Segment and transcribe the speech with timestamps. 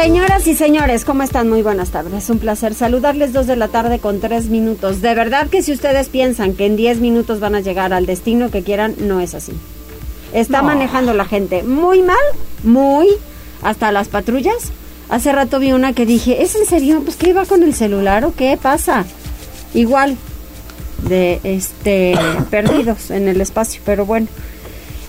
[0.00, 1.48] Señoras y señores, ¿cómo están?
[1.48, 2.14] Muy buenas tardes.
[2.14, 5.02] Es un placer saludarles dos de la tarde con tres minutos.
[5.02, 8.48] De verdad que si ustedes piensan que en diez minutos van a llegar al destino
[8.52, 9.50] que quieran, no es así.
[10.32, 12.16] Está manejando la gente muy mal,
[12.62, 13.08] muy,
[13.60, 14.70] hasta las patrullas.
[15.08, 17.02] Hace rato vi una que dije, ¿es en serio?
[17.02, 19.04] Pues ¿qué va con el celular o qué pasa?
[19.74, 20.16] Igual
[21.08, 22.14] de este
[22.50, 24.28] perdidos en el espacio, pero bueno.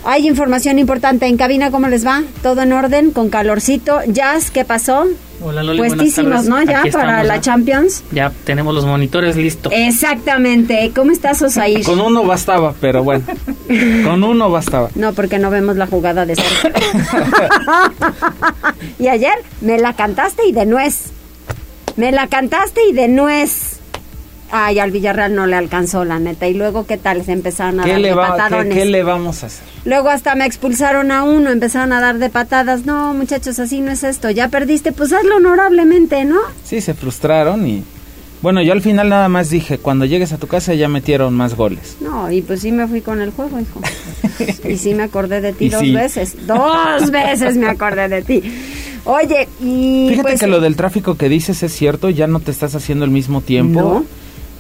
[0.05, 2.23] Hay información importante en cabina, ¿cómo les va?
[2.41, 3.11] ¿Todo en orden?
[3.11, 3.99] ¿Con calorcito?
[4.07, 4.49] ¿Jazz?
[4.49, 5.05] ¿Qué pasó?
[5.41, 6.61] Hola Loli, Puestísimos, ¿no?
[6.63, 7.41] Ya Aquí para estamos, la ¿no?
[7.41, 8.03] Champions.
[8.11, 9.71] Ya tenemos los monitores listos.
[9.75, 10.91] Exactamente.
[10.95, 11.83] ¿Cómo estás, Osair?
[11.83, 13.23] Con uno bastaba, pero bueno.
[14.03, 14.89] Con uno bastaba.
[14.95, 16.79] No, porque no vemos la jugada de cerca.
[18.99, 21.11] y ayer me la cantaste y de nuez.
[21.95, 23.78] Me la cantaste y de nuez.
[24.51, 26.47] Ay, al Villarreal no le alcanzó, la neta.
[26.47, 27.23] Y luego, ¿qué tal?
[27.23, 28.73] Se empezaron a ¿Qué dar le, de va- qué- patadones.
[28.73, 29.63] qué le vamos a hacer?
[29.85, 32.85] Luego hasta me expulsaron a uno, empezaron a dar de patadas.
[32.85, 34.29] No, muchachos, así no es esto.
[34.31, 36.39] Ya perdiste, pues hazlo honorablemente, ¿no?
[36.63, 37.83] Sí, se frustraron y...
[38.41, 41.55] Bueno, yo al final nada más dije, cuando llegues a tu casa ya metieron más
[41.55, 41.97] goles.
[41.99, 43.81] No, y pues sí me fui con el juego, hijo.
[44.69, 45.93] y sí me acordé de ti Y dos sí.
[45.93, 46.47] veces.
[46.47, 48.41] Dos veces me acordé de ti.
[49.03, 52.51] Oye, y Fíjate pues, que lo del tráfico que dices es cierto, ya no te
[52.51, 53.81] estás haciendo el mismo tiempo.
[53.81, 54.05] No.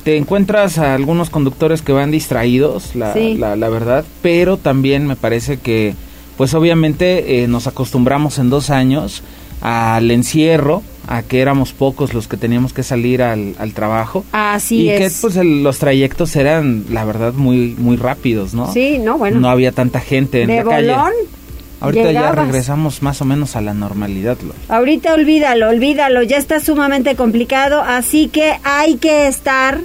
[0.03, 3.35] Te encuentras a algunos conductores que van distraídos, la, Sí.
[3.37, 5.93] la, la verdad, pero también me parece que,
[6.37, 9.23] pues obviamente eh, nos acostumbramos en dos años
[9.61, 14.23] al encierro, a que éramos pocos los que teníamos que salir al, al trabajo.
[14.31, 15.19] Así y que es.
[15.21, 18.71] pues el- los trayectos eran, la verdad, muy muy rápidos, ¿no?
[18.71, 19.39] Sí, no, bueno.
[19.39, 20.91] No había tanta gente en de la calle.
[20.91, 21.13] bolón.
[21.81, 24.37] Ahorita ya regresamos más o menos a la normalidad.
[24.41, 24.53] Loli.
[24.67, 29.79] Ahorita olvídalo, olvídalo, ya está sumamente complicado, así que hay que estar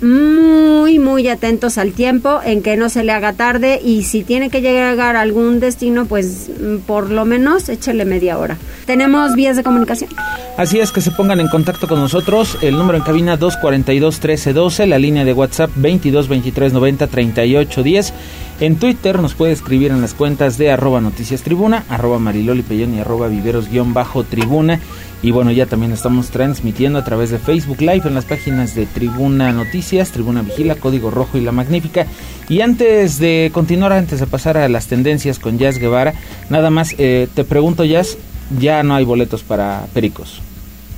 [0.00, 4.50] muy, muy atentos al tiempo, en que no se le haga tarde y si tiene
[4.50, 8.56] que llegar a algún destino, pues mm, por lo menos échale media hora.
[8.86, 10.10] Tenemos vías de comunicación.
[10.56, 12.58] Así es que se pongan en contacto con nosotros.
[12.62, 18.12] El número en cabina 242-1312, la línea de WhatsApp 22-23-90-38-10.
[18.60, 22.92] En Twitter nos puede escribir en las cuentas de arroba noticias tribuna, arroba mariloli Pellón
[22.94, 24.80] y arroba viveros guion bajo tribuna.
[25.22, 28.86] Y bueno, ya también estamos transmitiendo a través de Facebook Live en las páginas de
[28.86, 32.06] Tribuna Noticias, Tribuna Vigila, Código Rojo y La Magnífica.
[32.48, 36.14] Y antes de continuar, antes de pasar a las tendencias con Jazz Guevara,
[36.50, 38.16] nada más eh, te pregunto, Jazz,
[38.60, 40.40] ya no hay boletos para Pericos.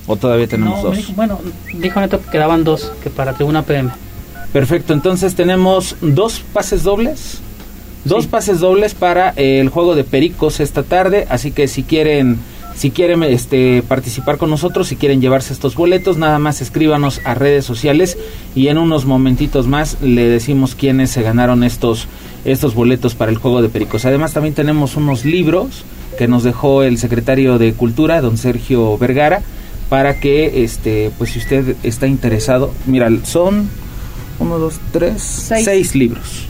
[0.06, 0.96] ¿O todavía tenemos No, dos?
[0.98, 1.38] dijo- bueno,
[1.74, 3.90] dijo Neto que quedaban dos, que para Tribuna PM.
[4.52, 7.40] Perfecto, entonces tenemos dos pases dobles.
[8.04, 8.30] Dos Sí.
[8.30, 12.38] pases dobles para eh, el juego de Pericos esta tarde, así que si quieren
[12.74, 17.34] si quieren este participar con nosotros, si quieren llevarse estos boletos, nada más escríbanos a
[17.34, 18.16] redes sociales
[18.54, 22.06] y en unos momentitos más le decimos quiénes se ganaron estos
[22.46, 24.06] estos boletos para el juego de Pericos.
[24.06, 25.84] Además también tenemos unos libros
[26.16, 29.42] que nos dejó el secretario de Cultura, don Sergio Vergara,
[29.90, 33.68] para que este pues si usted está interesado, mira, son
[34.38, 35.66] uno, dos, tres, Seis.
[35.66, 36.46] seis libros.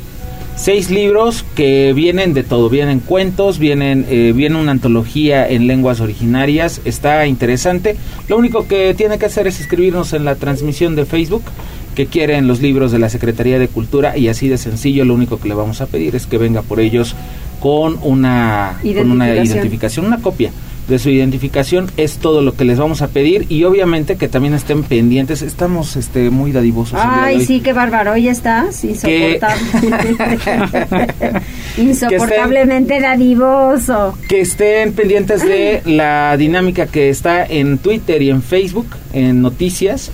[0.60, 6.00] Seis libros que vienen de todo, vienen cuentos, vienen eh, viene una antología en lenguas
[6.00, 7.96] originarias, está interesante.
[8.28, 11.44] Lo único que tiene que hacer es escribirnos en la transmisión de Facebook
[11.94, 15.40] que quieren los libros de la Secretaría de Cultura y así de sencillo, lo único
[15.40, 17.16] que le vamos a pedir es que venga por ellos
[17.58, 19.56] con una con una Identificación.
[19.56, 20.52] identificación, una copia
[20.90, 24.52] de su identificación es todo lo que les vamos a pedir y obviamente que también
[24.54, 25.40] estén pendientes.
[25.40, 26.98] Estamos este muy dadivosos.
[27.00, 29.62] Ay, sí, qué bárbaro, hoy estás insoportable.
[31.78, 34.18] Insoportablemente dadivoso.
[34.28, 40.10] que estén pendientes de la dinámica que está en Twitter y en Facebook, en noticias,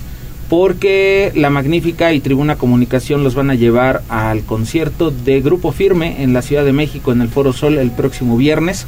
[0.47, 6.21] porque La Magnífica y Tribuna Comunicación los van a llevar al concierto de Grupo Firme
[6.21, 8.85] en la Ciudad de México, en el Foro Sol, el próximo viernes.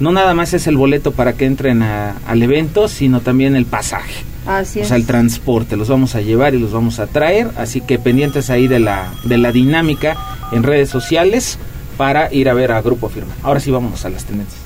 [0.00, 3.66] No nada más es el boleto para que entren a- al evento, sino también el
[3.66, 4.24] pasaje.
[4.46, 4.88] Así O es.
[4.88, 8.48] sea, el transporte, los vamos a llevar y los vamos a traer, así que pendientes
[8.48, 10.16] ahí de la, de la dinámica
[10.52, 11.58] en redes sociales
[11.96, 13.32] para ir a ver a Grupo Firme.
[13.42, 14.60] Ahora sí vámonos a las tendencias.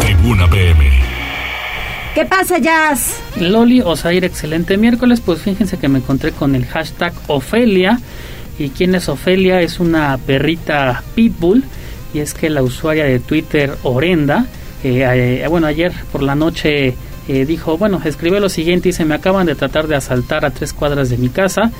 [0.00, 0.90] Tribuna PM.
[2.14, 3.20] ¿Qué pasa, Jazz?
[3.38, 5.20] Loli, Osair, excelente miércoles.
[5.20, 8.00] Pues fíjense que me encontré con el hashtag Ofelia.
[8.58, 9.60] ¿Y quién es Ofelia?
[9.60, 11.62] Es una perrita pitbull.
[12.16, 14.46] Y es que la usuaria de Twitter, Orenda,
[14.82, 16.96] eh, eh, bueno, ayer por la noche
[17.28, 20.72] eh, dijo, bueno, escribe lo siguiente, dice, me acaban de tratar de asaltar a tres
[20.72, 21.72] cuadras de mi casa,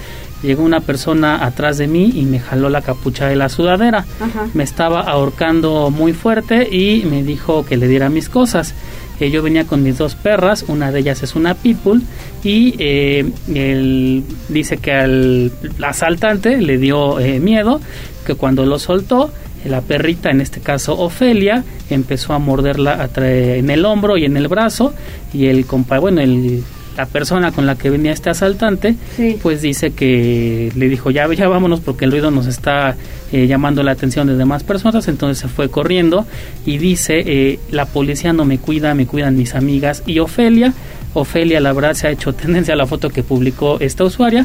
[0.43, 4.05] llegó una persona atrás de mí y me jaló la capucha de la sudadera,
[4.53, 8.75] me estaba ahorcando muy fuerte y me dijo que le diera mis cosas.
[9.21, 12.03] Eh, yo venía con mis dos perras, una de ellas es una pitbull
[12.45, 13.25] y eh,
[13.55, 15.53] él dice que al
[15.83, 17.81] asaltante le dio miedo,
[18.27, 19.31] que cuando lo soltó,
[19.69, 24.49] la perrita, en este caso Ofelia, empezó a morderla en el hombro y en el
[24.49, 24.95] brazo
[25.33, 26.63] y el compa, bueno, el
[26.97, 28.97] la persona con la que venía este asaltante,
[29.43, 32.97] pues dice que le dijo, ya, ya vámonos porque el ruido nos está
[33.33, 36.27] eh, llamando la atención de demás personas, entonces se fue corriendo
[36.65, 40.73] y dice, eh, la policía no me cuida, me cuidan mis amigas y Ofelia
[41.17, 44.45] Ofelia, la verdad, se ha hecho tendencia a la foto que publicó esta usuaria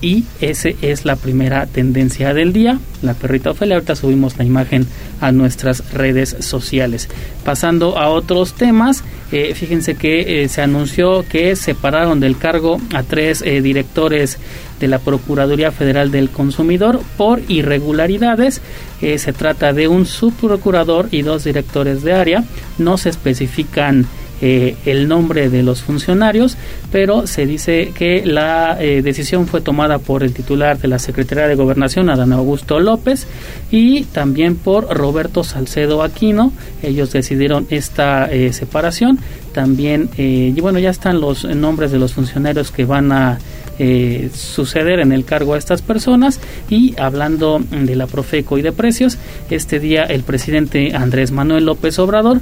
[0.00, 3.74] y esa es la primera tendencia del día, la perrita Ofelia.
[3.74, 4.86] Ahorita subimos la imagen
[5.20, 7.08] a nuestras redes sociales.
[7.44, 13.02] Pasando a otros temas, eh, fíjense que eh, se anunció que separaron del cargo a
[13.02, 14.38] tres eh, directores
[14.78, 18.60] de la Procuraduría Federal del Consumidor por irregularidades.
[19.00, 22.44] se trata de un subprocurador y dos directores de área.
[22.78, 24.06] No se especifican
[24.42, 26.58] eh, el nombre de los funcionarios,
[26.92, 31.48] pero se dice que la eh, decisión fue tomada por el titular de la Secretaría
[31.48, 33.26] de Gobernación, Adán Augusto López,
[33.70, 36.52] y también por Roberto Salcedo Aquino.
[36.82, 39.18] Ellos decidieron esta eh, separación.
[39.54, 43.38] También, y bueno, ya están los nombres de los funcionarios que van a
[44.34, 49.16] suceder en el cargo a estas personas y hablando de la Profeco y de precios,
[49.48, 52.40] este día el presidente Andrés Manuel López Obrador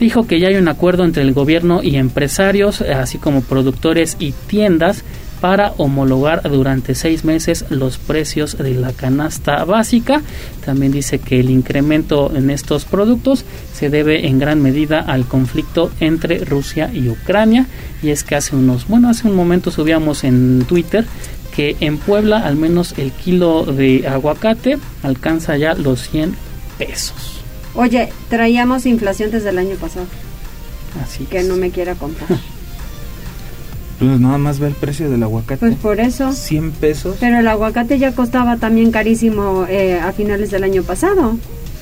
[0.00, 4.32] dijo que ya hay un acuerdo entre el gobierno y empresarios, así como productores y
[4.32, 5.04] tiendas,
[5.40, 10.22] para homologar durante seis meses los precios de la canasta básica.
[10.64, 15.90] También dice que el incremento en estos productos se debe en gran medida al conflicto
[16.00, 17.66] entre Rusia y Ucrania.
[18.02, 21.06] Y es que hace unos, bueno, hace un momento subíamos en Twitter
[21.54, 26.34] que en Puebla al menos el kilo de aguacate alcanza ya los 100
[26.78, 27.39] pesos.
[27.74, 30.06] Oye, traíamos inflación desde el año pasado.
[31.02, 32.28] Así que no me quiera comprar.
[34.00, 35.58] Pues nada más ve el precio del aguacate.
[35.58, 36.32] Pues por eso.
[36.32, 37.18] 100 pesos.
[37.20, 41.36] Pero el aguacate ya costaba también carísimo eh, a finales del año pasado.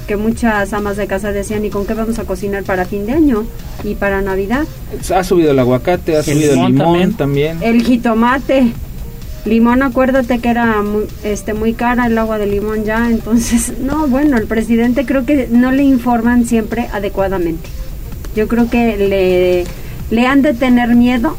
[0.08, 3.12] Que muchas amas de casa decían, ¿y con qué vamos a cocinar para fin de
[3.12, 3.44] año?
[3.84, 4.66] Y para Navidad.
[5.14, 7.62] Ha subido el aguacate, ha subido el limón también.
[7.62, 8.72] El jitomate.
[9.48, 14.06] Limón, acuérdate que era muy, este, muy cara el agua de limón ya, entonces, no,
[14.06, 17.68] bueno, el presidente creo que no le informan siempre adecuadamente.
[18.36, 19.64] Yo creo que le,
[20.14, 21.36] le han de tener miedo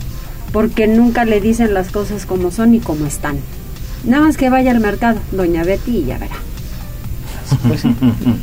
[0.52, 3.38] porque nunca le dicen las cosas como son y como están.
[4.04, 6.36] Nada más que vaya al mercado, doña Betty, y ya verá.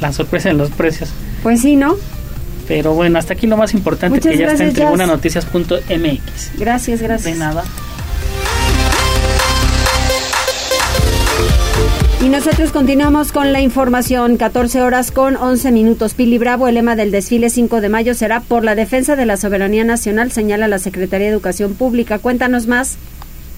[0.00, 1.10] la sorpresa en los precios.
[1.42, 1.96] Pues sí, ¿no?
[2.68, 6.58] Pero bueno, hasta aquí lo más importante que ya está en tribunanoticias.mx.
[6.58, 7.24] Gracias, gracias.
[7.24, 7.64] De nada.
[12.24, 14.38] Y nosotros continuamos con la información.
[14.38, 16.14] 14 horas con 11 minutos.
[16.14, 19.36] Pili Bravo, el lema del desfile 5 de mayo será por la defensa de la
[19.36, 22.18] soberanía nacional, señala la Secretaría de Educación Pública.
[22.18, 22.96] Cuéntanos más.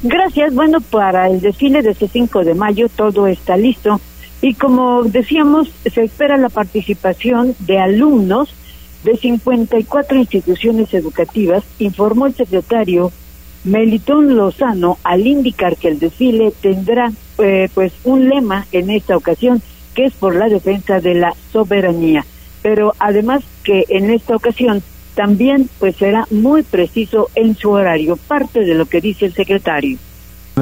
[0.03, 0.53] Gracias.
[0.55, 4.01] Bueno, para el desfile de este 5 de mayo todo está listo.
[4.43, 8.53] Y como decíamos, se espera la participación de alumnos
[9.05, 13.13] de 54 instituciones educativas, informó el secretario
[13.71, 19.63] Melitón Lozano al indicar que el desfile tendrá eh, pues un lema en esta ocasión
[19.95, 22.25] que es por la defensa de la soberanía,
[22.63, 24.83] pero además que en esta ocasión
[25.15, 29.99] también pues será muy preciso en su horario, parte de lo que dice el secretario.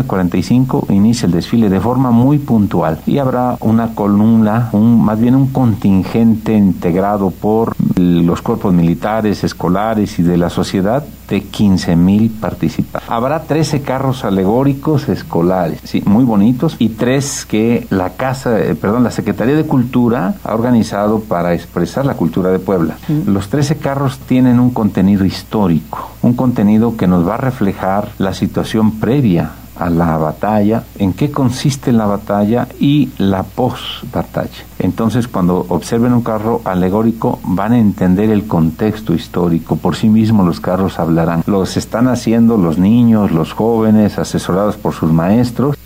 [0.04, 5.34] 45 inicia el desfile de forma muy puntual y habrá una columna, un, más bien
[5.34, 12.30] un contingente integrado por los cuerpos militares, escolares y de la sociedad de 15 mil
[12.30, 13.08] participantes.
[13.10, 19.04] Habrá 13 carros alegóricos escolares, sí, muy bonitos, y tres que la casa, eh, perdón,
[19.04, 22.96] la Secretaría de Cultura ha organizado para expresar la cultura de Puebla.
[23.26, 28.34] Los 13 carros tienen un contenido histórico, un contenido que nos va a reflejar la
[28.34, 34.64] situación previa a la batalla, en qué consiste la batalla y la post-batalla.
[34.78, 39.76] Entonces, cuando observen un carro alegórico, van a entender el contexto histórico.
[39.76, 41.42] Por sí mismos los carros hablarán.
[41.46, 45.76] Los están haciendo los niños, los jóvenes, asesorados por sus maestros.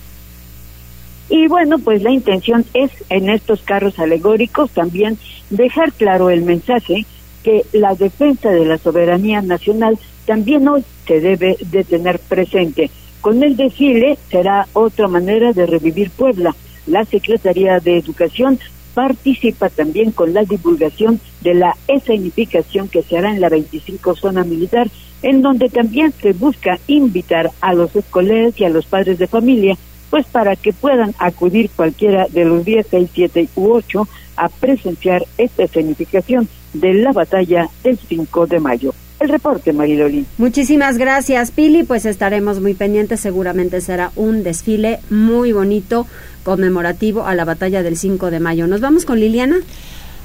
[1.29, 5.17] Y bueno, pues la intención es en estos carros alegóricos también
[5.51, 7.07] dejar claro el mensaje
[7.45, 13.43] que la defensa de la soberanía nacional también hoy se debe de tener presente con
[13.43, 16.55] el desfile será otra manera de revivir Puebla.
[16.87, 18.59] La Secretaría de Educación
[18.95, 24.45] participa también con la divulgación de la escenificación que se hará en la 25 zona
[24.45, 24.91] militar,
[25.23, 29.77] en donde también se busca invitar a los escolares y a los padres de familia,
[30.09, 35.25] pues para que puedan acudir cualquiera de los días 6, 7 u 8 a presenciar
[35.39, 38.95] esta escenificación de la batalla del 5 de mayo.
[39.21, 40.25] El reporte, Mariloli.
[40.39, 41.85] Muchísimas gracias, Pili.
[41.85, 43.21] Pues estaremos muy pendientes.
[43.21, 46.07] Seguramente será un desfile muy bonito,
[46.43, 48.67] conmemorativo a la batalla del 5 de mayo.
[48.67, 49.59] ¿Nos vamos con Liliana?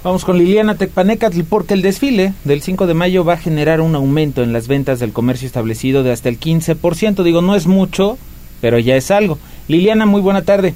[0.02, 3.96] Vamos con Liliana Tecpanecatl porque el desfile del 5 de mayo va a generar un
[3.96, 7.22] aumento en las ventas del comercio establecido de hasta el 15%.
[7.24, 8.18] Digo, no es mucho,
[8.62, 9.38] pero ya es algo.
[9.68, 10.74] Liliana, muy buena tarde.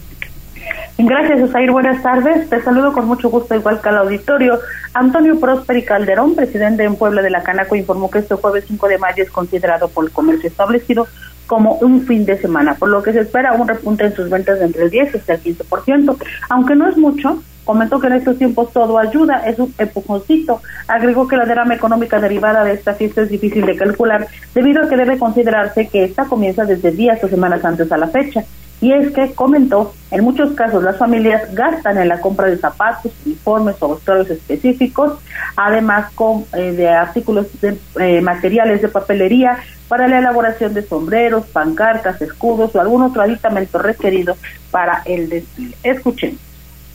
[1.01, 1.71] Gracias, Osair.
[1.71, 2.49] Buenas tardes.
[2.49, 4.59] Te saludo con mucho gusto, igual que al auditorio.
[4.93, 8.97] Antonio Prosperi Calderón, presidente en Puebla de la Canaco, informó que este jueves 5 de
[8.97, 11.07] mayo es considerado por el comercio establecido
[11.47, 14.59] como un fin de semana, por lo que se espera un repunte en sus ventas
[14.59, 16.17] entre el 10 hasta el 15%.
[16.49, 20.61] Aunque no es mucho, comentó que en estos tiempos todo ayuda, es un empujoncito.
[20.89, 24.89] Agregó que la derrama económica derivada de esta fiesta es difícil de calcular, debido a
[24.89, 28.43] que debe considerarse que esta comienza desde días o semanas antes a la fecha
[28.81, 33.11] y es que comentó, en muchos casos las familias gastan en la compra de zapatos,
[33.25, 35.19] uniformes o vestuarios específicos,
[35.55, 39.57] además con, eh, de artículos de eh, materiales de papelería
[39.87, 44.37] para la elaboración de sombreros, pancartas, escudos o algún otro aditamento requerido
[44.71, 45.75] para el desfile.
[45.83, 46.48] Escuchen.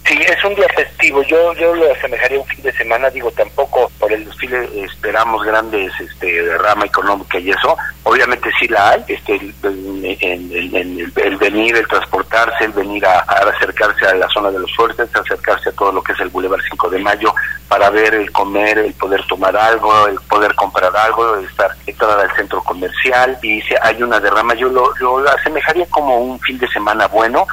[0.06, 1.22] Sí, es un día festivo.
[1.22, 3.08] Yo yo lo asemejaría un fin de semana.
[3.08, 7.74] Digo, tampoco por el desfile esperamos grandes este derrama económica y eso.
[8.02, 9.04] Obviamente sí la hay.
[9.08, 15.08] Este el, venir, el transportarse, el venir a, acercarse a la zona de los fuertes,
[15.14, 17.34] acercarse a todo lo que es el Boulevard 5 de Mayo
[17.68, 22.36] para ver, el comer, el poder tomar algo, el poder comprar algo, estar entrar al
[22.36, 24.52] centro comercial y si hay una derrama.
[24.52, 27.46] Yo lo, lo asemejaría como un fin de semana bueno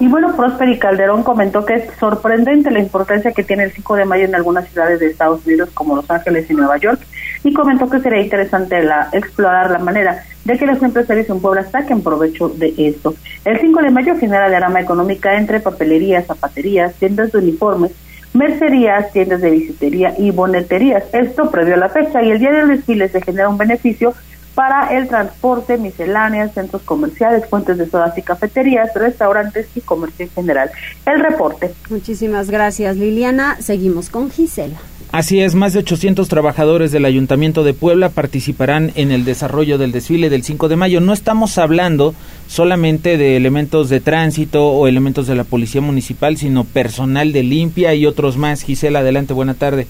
[0.00, 4.04] y bueno, Prosper Calderón comentó que es sorprendente la importancia que tiene el 5 de
[4.04, 7.00] mayo en algunas ciudades de Estados Unidos como Los Ángeles y Nueva York
[7.44, 11.64] y comentó que sería interesante la, explorar la manera de que los empresarios en Puebla
[11.70, 13.14] saquen provecho de esto.
[13.44, 17.92] El 5 de mayo genera derrama económica entre papelerías, zapaterías, tiendas de uniformes,
[18.32, 21.04] mercerías, tiendas de visitería y boneterías.
[21.12, 24.12] Esto previo a la fecha y el día del desfile se genera un beneficio
[24.54, 30.30] para el transporte, misceláneas, centros comerciales, fuentes de sodas y cafeterías, restaurantes y comercio en
[30.30, 30.70] general.
[31.06, 31.72] El reporte.
[31.90, 33.56] Muchísimas gracias, Liliana.
[33.60, 34.78] Seguimos con Gisela.
[35.14, 39.92] Así es, más de 800 trabajadores del Ayuntamiento de Puebla participarán en el desarrollo del
[39.92, 41.00] desfile del 5 de mayo.
[41.00, 42.16] No estamos hablando
[42.48, 47.94] solamente de elementos de tránsito o elementos de la Policía Municipal, sino personal de limpia
[47.94, 48.62] y otros más.
[48.62, 49.86] Gisela, adelante, buena tarde.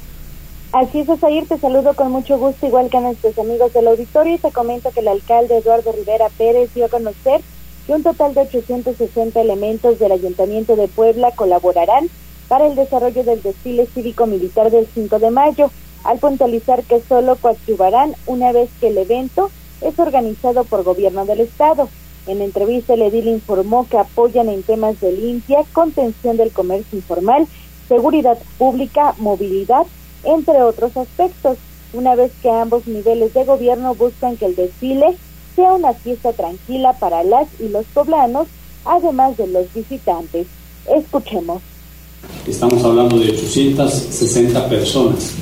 [0.74, 4.34] Así es, Osair, te saludo con mucho gusto, igual que a nuestros amigos del auditorio,
[4.34, 7.42] y te comento que el alcalde Eduardo Rivera Pérez dio a conocer
[7.86, 12.10] que un total de 860 elementos del Ayuntamiento de Puebla colaborarán
[12.48, 15.70] para el desarrollo del desfile cívico-militar del 5 de mayo,
[16.02, 21.38] al puntualizar que solo coadyuvarán una vez que el evento es organizado por gobierno del
[21.38, 21.88] Estado.
[22.26, 27.46] En entrevista, el edil informó que apoyan en temas de limpia, contención del comercio informal,
[27.86, 29.86] seguridad pública, movilidad,
[30.24, 31.58] entre otros aspectos,
[31.92, 35.16] una vez que ambos niveles de gobierno buscan que el desfile
[35.54, 38.48] sea una fiesta tranquila para las y los poblanos,
[38.84, 40.46] además de los visitantes.
[40.92, 41.62] Escuchemos.
[42.46, 45.32] Estamos hablando de 860 personas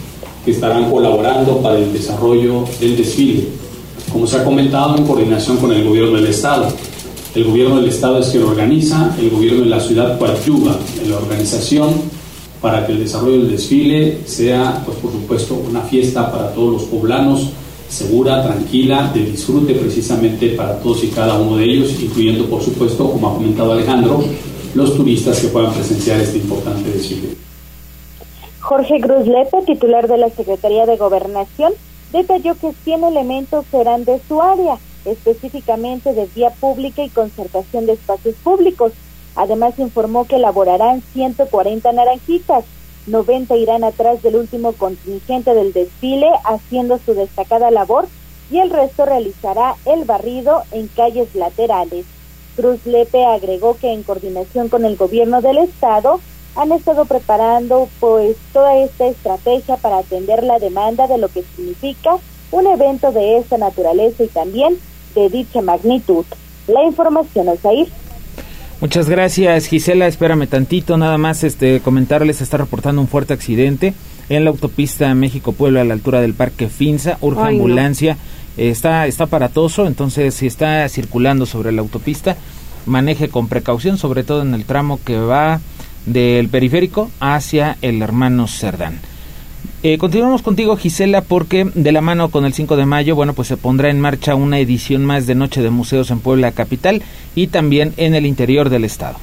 [0.45, 3.49] que estarán colaborando para el desarrollo del desfile,
[4.13, 6.69] como se ha comentado en coordinación con el gobierno del Estado.
[7.35, 11.17] El gobierno del Estado es quien organiza, el gobierno de la ciudad coadyuva en la
[11.17, 11.95] organización
[12.63, 16.83] para que el desarrollo del desfile sea, pues por supuesto, una fiesta para todos los
[16.85, 17.51] poblanos,
[17.89, 23.11] segura, tranquila, de disfrute precisamente para todos y cada uno de ellos, incluyendo, por supuesto,
[23.11, 24.25] como ha comentado Alejandro,
[24.75, 27.31] los turistas que puedan presenciar este importante desfile.
[28.61, 31.73] Jorge Cruz Lepe, titular de la Secretaría de Gobernación,
[32.13, 37.95] detalló que 100 elementos serán de su área, específicamente de vía pública y concertación de
[37.95, 38.93] espacios públicos
[39.35, 42.65] Además informó que elaborarán 140 naranjitas,
[43.07, 48.07] 90 irán atrás del último contingente del desfile haciendo su destacada labor
[48.51, 52.05] y el resto realizará el barrido en calles laterales.
[52.57, 56.21] Cruz Lepe agregó que en coordinación con el gobierno del estado
[56.55, 62.19] han estado preparando pues toda esta estrategia para atender la demanda de lo que significa
[62.51, 64.79] un evento de esta naturaleza y también
[65.15, 66.27] de dicha magnitud.
[66.67, 67.91] La información ahí.
[68.83, 70.09] Muchas gracias, Gisela.
[70.09, 73.95] Espérame tantito, nada más este comentarles, está reportando un fuerte accidente
[74.29, 78.17] en la autopista México-Puebla a la altura del Parque Finza, urge ambulancia.
[78.57, 82.37] está está aparatoso, entonces si está circulando sobre la autopista,
[82.85, 85.61] maneje con precaución, sobre todo en el tramo que va
[86.07, 88.99] del periférico hacia el hermano Cerdán.
[89.85, 93.49] Eh, continuamos contigo, Gisela, porque de la mano con el 5 de mayo, bueno, pues
[93.49, 97.03] se pondrá en marcha una edición más de Noche de Museos en Puebla Capital
[97.35, 99.17] y también en el interior del estado.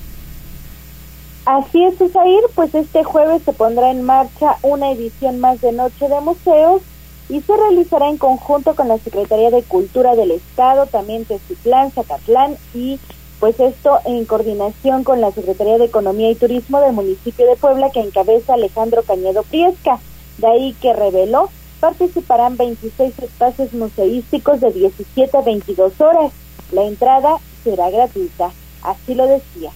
[1.46, 6.10] Así es, Usair, pues este jueves se pondrá en marcha una edición más de Noche
[6.10, 6.82] de Museos
[7.30, 12.58] y se realizará en conjunto con la Secretaría de Cultura del Estado, también Tecitlán, Zacatlán
[12.74, 13.00] y
[13.40, 17.92] pues esto en coordinación con la Secretaría de Economía y Turismo del municipio de Puebla
[17.92, 20.00] que encabeza Alejandro Cañedo Priesca.
[20.40, 21.50] De ahí que reveló,
[21.82, 26.32] participarán 26 espacios museísticos de 17 a 22 horas.
[26.72, 28.52] La entrada será gratuita,
[28.84, 29.72] así lo decía.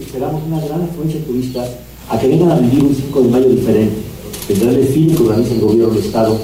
[0.00, 1.64] Esperamos una gran afluencia turista
[2.08, 3.96] a que vengan a vivir un 5 de mayo diferente.
[4.48, 6.38] Tendrá el desfile que organiza el gobierno del Estado.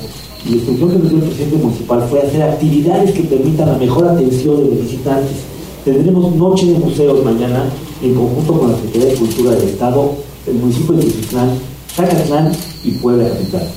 [0.44, 3.78] Y la instrucción que nos dio el presidente municipal fue hacer actividades que permitan la
[3.78, 5.36] mejor atención de los visitantes.
[5.84, 7.70] Tendremos noche de museos mañana
[8.02, 10.14] en conjunto con la Secretaría de Cultura del Estado,
[10.46, 11.50] el municipio de Tizitlán,
[11.94, 12.52] Zacatlán
[12.84, 13.68] y Puebla Capital.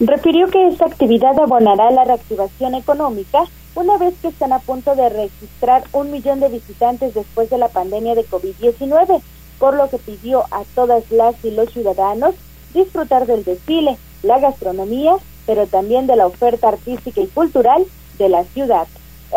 [0.00, 3.44] Refirió que esta actividad abonará la reactivación económica
[3.74, 7.68] una vez que están a punto de registrar un millón de visitantes después de la
[7.68, 9.22] pandemia de COVID-19,
[9.58, 12.34] por lo que pidió a todas las y los ciudadanos
[12.74, 17.84] disfrutar del desfile, la gastronomía, pero también de la oferta artística y cultural
[18.18, 18.86] de la ciudad.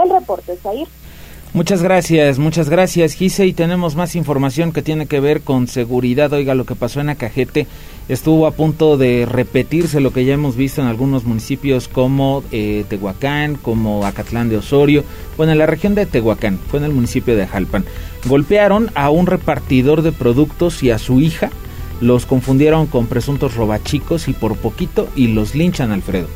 [0.02, 0.86] El reporte es ahí.
[1.56, 3.46] Muchas gracias, muchas gracias, Gise.
[3.48, 6.34] Y tenemos más información que tiene que ver con seguridad.
[6.34, 7.66] Oiga, lo que pasó en Acajete
[8.10, 12.84] estuvo a punto de repetirse lo que ya hemos visto en algunos municipios como eh,
[12.90, 15.06] Tehuacán, como Acatlán de Osorio.
[15.38, 17.86] Bueno, en la región de Tehuacán, fue en el municipio de Jalpan.
[18.26, 21.52] Golpearon a un repartidor de productos y a su hija.
[22.02, 26.28] Los confundieron con presuntos robachicos y por poquito y los linchan, Alfredo.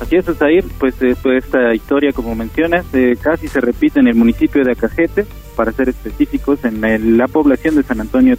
[0.00, 4.14] Así es, Osair, pues, eh, esta historia, como mencionas, eh, casi se repite en el
[4.14, 5.26] municipio de Acajete,
[5.56, 8.36] para ser específicos, en la población de San Antonio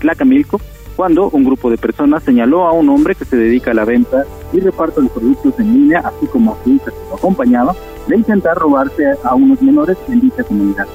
[0.00, 0.60] Tlacamilco,
[0.96, 4.24] cuando un grupo de personas señaló a un hombre que se dedica a la venta
[4.52, 7.74] y reparto de productos en línea, así como a su que lo acompañaba,
[8.06, 10.86] de intentar robarse a unos menores en dicha comunidad.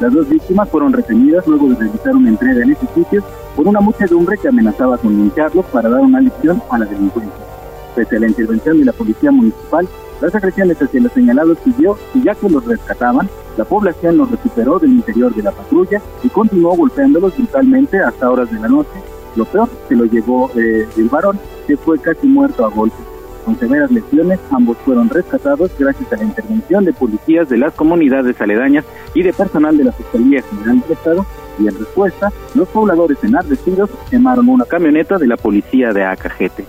[0.00, 3.22] Las dos víctimas fueron retenidas luego de realizar una entrega en ese sitio
[3.54, 7.51] por una muchedumbre que amenazaba con lincharlos para dar una lección a la delincuencia.
[7.94, 9.86] Pese a la intervención de la policía municipal,
[10.20, 14.78] las agresiones hacia los señalados siguió y ya que los rescataban, la población los recuperó
[14.78, 18.90] del interior de la patrulla y continuó golpeándolos brutalmente hasta horas de la noche.
[19.36, 23.00] Lo peor se lo llevó eh, el varón, que fue casi muerto a golpes.
[23.44, 28.40] Con severas lesiones, ambos fueron rescatados gracias a la intervención de policías de las comunidades
[28.40, 31.26] aledañas y de personal de la Fiscalía General del Estado,
[31.58, 36.64] y en respuesta, los pobladores enardecidos quemaron una camioneta de la policía de Acajete.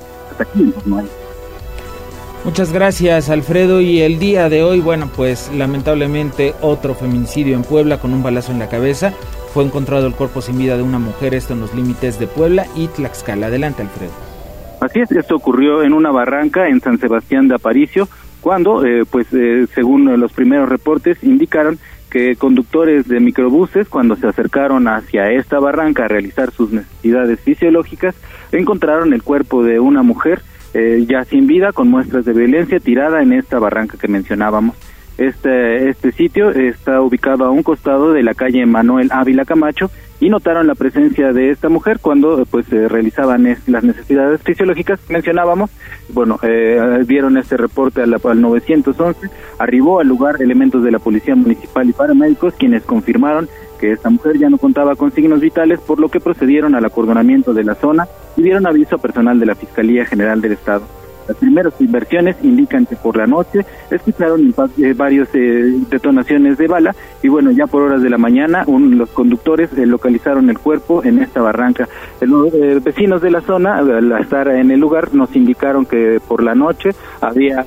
[2.46, 8.00] Muchas gracias Alfredo y el día de hoy, bueno pues lamentablemente otro feminicidio en Puebla
[8.00, 9.13] con un balazo en la cabeza.
[9.54, 12.65] Fue encontrado el cuerpo sin vida de una mujer, esto en los límites de Puebla
[12.76, 13.48] y Tlaxcala.
[13.48, 14.12] Adelante Alfredo.
[14.82, 18.10] Así es, esto ocurrió en una barranca en San Sebastián de Aparicio,
[18.41, 24.28] cuando, eh, pues eh, según los primeros reportes, indicaron que conductores de microbuses, cuando se
[24.28, 28.13] acercaron hacia esta barranca a realizar sus necesidades fisiológicas,
[28.60, 30.42] encontraron el cuerpo de una mujer
[30.74, 34.76] eh, ya sin vida, con muestras de violencia, tirada en esta barranca que mencionábamos.
[35.18, 40.30] Este, este sitio está ubicado a un costado de la calle Manuel Ávila Camacho y
[40.30, 45.70] notaron la presencia de esta mujer cuando pues se realizaban las necesidades fisiológicas que mencionábamos.
[46.10, 47.04] Bueno, eh,
[47.38, 52.56] este reporte al, al 911, arribó al lugar elementos de la Policía Municipal y paramédicos
[52.56, 53.48] quienes confirmaron
[53.84, 57.54] que esta mujer ya no contaba con signos vitales, por lo que procedieron al acordonamiento
[57.54, 60.86] de la zona y dieron aviso a personal de la Fiscalía General del Estado.
[61.28, 66.96] Las primeras inversiones indican que por la noche escucharon eh, varias eh, detonaciones de bala
[67.22, 71.19] y bueno, ya por horas de la mañana los conductores eh, localizaron el cuerpo en
[71.19, 71.89] esta barranca.
[72.22, 76.56] Los vecinos de la zona, al estar en el lugar, nos indicaron que por la
[76.56, 77.65] noche había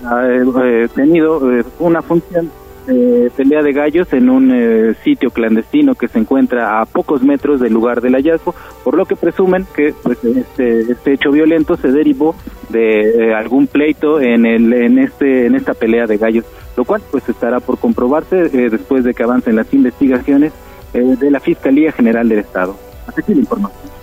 [0.95, 1.43] tenido
[1.79, 2.51] una función
[2.89, 7.61] eh, pelea de gallos en un eh, sitio clandestino que se encuentra a pocos metros
[7.61, 11.91] del lugar del hallazgo, por lo que presumen que pues, este, este hecho violento se
[11.91, 12.37] derivó
[12.69, 16.45] de eh, algún pleito en, el, en, este, en esta pelea de gallos,
[16.77, 20.53] lo cual pues estará por comprobarse después de que avancen las investigaciones
[20.93, 22.77] de la Fiscalía General del Estado.
[23.07, 23.97] Hasta aquí la información.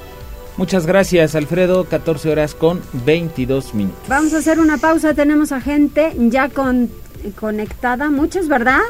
[0.58, 1.86] Muchas gracias, Alfredo.
[1.86, 4.08] 14 horas con 22 minutos.
[4.08, 5.14] Vamos a hacer una pausa.
[5.14, 6.90] Tenemos a gente ya con
[7.32, 8.82] conectada, muchos, ¿verdad?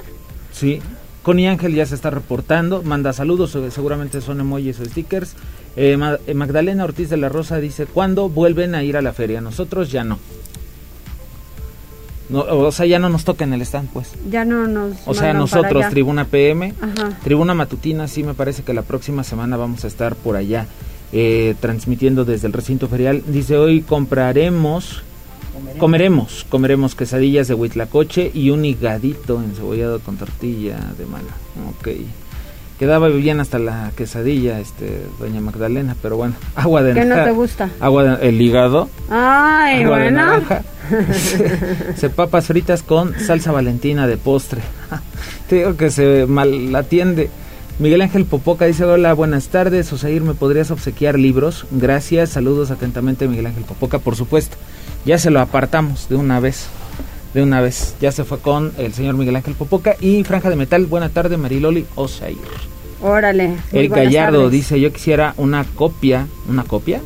[0.52, 0.82] Sí,
[1.24, 5.36] Connie Ángel ya se está reportando, manda saludos, seguramente son emojis o stickers.
[5.76, 9.42] Eh, eh, Magdalena Ortiz de la Rosa dice, ¿cuándo vuelven a ir a la feria?
[9.42, 10.20] Nosotros ya no.
[12.30, 14.14] No, o sea, ya no nos toca en el stand, pues.
[14.30, 14.98] Ya no nos.
[15.06, 16.74] O sea, nosotros, Tribuna PM,
[17.24, 20.68] Tribuna Matutina, sí me parece que la próxima semana vamos a estar por allá
[21.12, 23.24] eh, transmitiendo desde el recinto ferial.
[23.28, 25.04] Dice, hoy compraremos,
[25.78, 31.32] comeremos, comeremos quesadillas de huitlacoche y un higadito encebollado con tortilla de mala.
[31.78, 31.90] Ok.
[32.80, 37.32] Quedaba bien hasta la quesadilla, este, doña Magdalena, pero bueno, agua de ¿Qué no te
[37.32, 37.70] gusta?
[37.80, 38.90] Agua de, el hígado.
[39.10, 40.42] Ay, agua bueno.
[41.96, 44.62] se papas fritas con salsa valentina de postre.
[45.48, 47.30] Te digo que se mal atiende.
[47.80, 51.66] Miguel Ángel Popoca dice, hola, buenas tardes, Osair, ¿me podrías obsequiar libros?
[51.72, 54.58] Gracias, saludos atentamente Miguel Ángel Popoca, por supuesto.
[55.06, 56.68] Ya se lo apartamos de una vez,
[57.34, 57.96] de una vez.
[58.00, 61.38] Ya se fue con el señor Miguel Ángel Popoca y Franja de Metal, buena tarde
[61.38, 62.38] Mariloli Osair.
[63.02, 63.58] Órale.
[63.74, 67.02] Eric Gallardo dice, yo quisiera una copia, ¿una copia?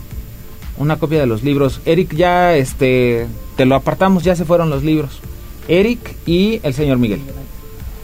[0.77, 1.81] Una copia de los libros.
[1.85, 5.19] Eric, ya este, te lo apartamos, ya se fueron los libros.
[5.67, 7.21] Eric y el señor Miguel.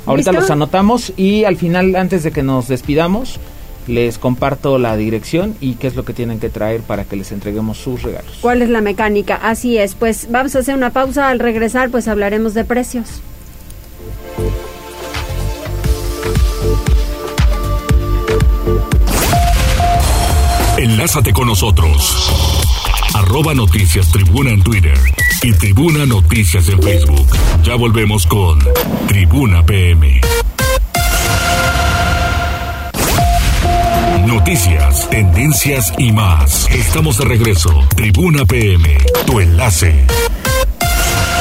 [0.07, 3.39] Ahorita los anotamos y al final, antes de que nos despidamos,
[3.87, 7.31] les comparto la dirección y qué es lo que tienen que traer para que les
[7.31, 8.37] entreguemos sus regalos.
[8.41, 9.35] ¿Cuál es la mecánica?
[9.35, 11.29] Así es, pues vamos a hacer una pausa.
[11.29, 13.21] Al regresar, pues hablaremos de precios.
[20.77, 22.29] Enlázate con nosotros.
[23.13, 24.97] Arroba Noticias Tribuna en Twitter
[25.43, 27.27] y Tribuna Noticias en Facebook.
[27.63, 28.59] Ya volvemos con
[29.07, 30.19] Tribuna PM.
[34.45, 36.69] Noticias, tendencias y más.
[36.69, 37.69] Estamos de regreso.
[37.95, 40.03] Tribuna PM, tu enlace.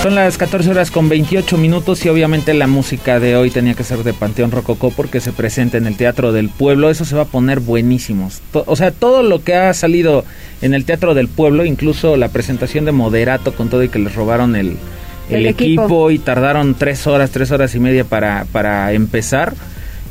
[0.05, 3.83] Son las 14 horas con 28 minutos y obviamente la música de hoy tenía que
[3.83, 6.91] ser de Panteón Rococó porque se presenta en el Teatro del Pueblo.
[6.91, 8.41] Eso se va a poner buenísimos.
[8.53, 10.25] O sea, todo lo que ha salido
[10.61, 14.15] en el Teatro del Pueblo, incluso la presentación de Moderato con todo y que les
[14.15, 14.77] robaron el,
[15.29, 16.13] el, equipo.
[16.13, 19.55] y tardaron tres horas, tres horas y media para, para empezar.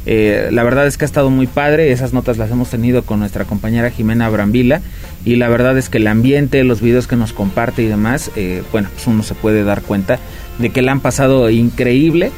[0.06, 3.20] Eh, la verdad es que ha estado muy padre, esas notas las hemos tenido con
[3.20, 4.82] nuestra compañera Jimena Brambila
[5.26, 8.64] y la verdad es que el ambiente, los videos que nos comparte y demás, eh,
[8.72, 10.20] bueno, pues uno se puede dar cuenta
[10.58, 12.32] de que le han pasado increíble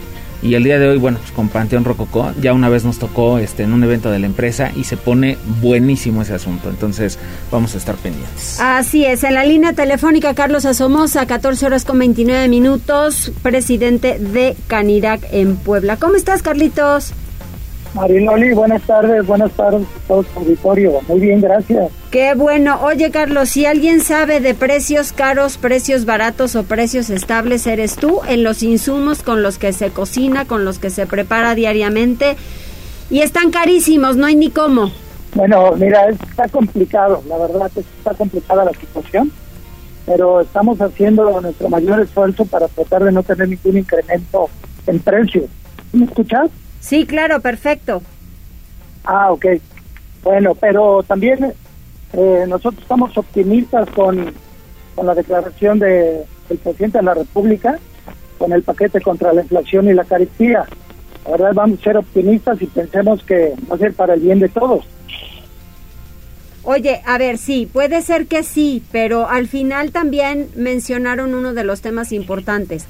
[0.44, 3.38] y el día de hoy, bueno, pues con Panteón Rococó, ya una vez nos tocó
[3.38, 6.70] este, en un evento de la empresa y se pone buenísimo ese asunto.
[6.70, 7.18] Entonces,
[7.50, 8.60] vamos a estar pendientes.
[8.60, 14.58] Así es, en la línea telefónica Carlos Asomosa, 14 horas con 29 minutos, presidente de
[14.68, 15.96] Canirac en Puebla.
[15.96, 17.14] ¿Cómo estás, Carlitos?
[17.94, 21.00] Marinoli, buenas tardes, buenas tardes a todos auditorio.
[21.08, 21.92] Muy bien, gracias.
[22.10, 22.80] Qué bueno.
[22.82, 28.22] Oye, Carlos, si alguien sabe de precios caros, precios baratos o precios estables, eres tú
[28.28, 32.36] en los insumos con los que se cocina, con los que se prepara diariamente.
[33.12, 34.92] Y están carísimos, no hay ni cómo.
[35.36, 39.32] Bueno, mira, está complicado, la verdad está complicada la situación,
[40.06, 44.50] pero estamos haciendo nuestro mayor esfuerzo para tratar de no tener ningún incremento
[44.88, 45.46] en precios.
[45.92, 46.50] ¿Me escuchas?
[46.84, 48.02] Sí, claro, perfecto.
[49.06, 49.46] Ah, ok.
[50.22, 51.54] Bueno, pero también
[52.12, 54.34] eh, nosotros estamos optimistas con,
[54.94, 57.80] con la declaración de, del presidente de la República,
[58.38, 60.66] con el paquete contra la inflación y la carestía.
[61.24, 64.40] La verdad, vamos a ser optimistas y pensemos que va a ser para el bien
[64.40, 64.86] de todos.
[66.64, 71.64] Oye, a ver, sí, puede ser que sí, pero al final también mencionaron uno de
[71.64, 72.88] los temas importantes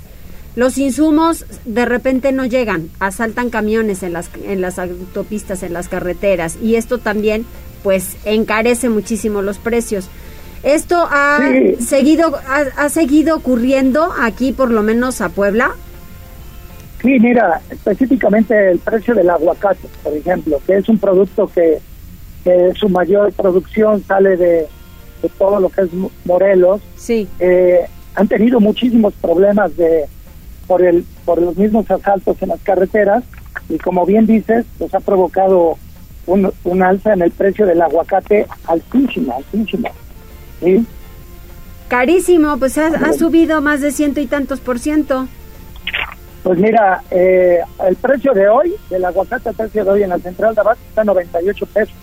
[0.56, 5.90] los insumos de repente no llegan, asaltan camiones en las, en las autopistas, en las
[5.90, 7.46] carreteras y esto también
[7.82, 10.10] pues encarece muchísimo los precios.
[10.64, 11.40] ¿Esto ha
[11.80, 12.40] seguido
[12.78, 15.72] ha, seguido ocurriendo aquí por lo menos a Puebla?
[17.02, 21.80] Sí, mira, específicamente el precio del aguacate, por ejemplo, que es un producto que,
[22.76, 24.68] su mayor producción sale de,
[25.38, 25.90] todo lo que es
[26.26, 26.82] Morelos.
[26.96, 27.28] Sí.
[27.40, 27.80] Eh,
[28.16, 30.06] han tenido muchísimos problemas de,
[30.68, 33.24] por el por los mismos asaltos en las carreteras
[33.70, 35.78] y como bien dices pues ha provocado
[36.26, 39.90] un, un alza en el precio del aguacate altísimo altísimo
[40.62, 40.86] ¿sí?
[41.94, 45.28] carísimo pues ha, subido más de ciento y tantos por ciento.
[46.42, 50.18] Pues mira eh, el precio de hoy del aguacate el precio de hoy en la
[50.18, 51.96] central de abasto está en 98 pesos.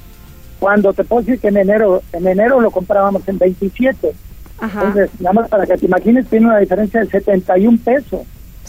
[0.61, 4.13] Cuando te puedo decir que en enero en enero lo comprábamos en 27
[4.63, 8.21] entonces nada más para que te imagines tiene una diferencia de 71 pesos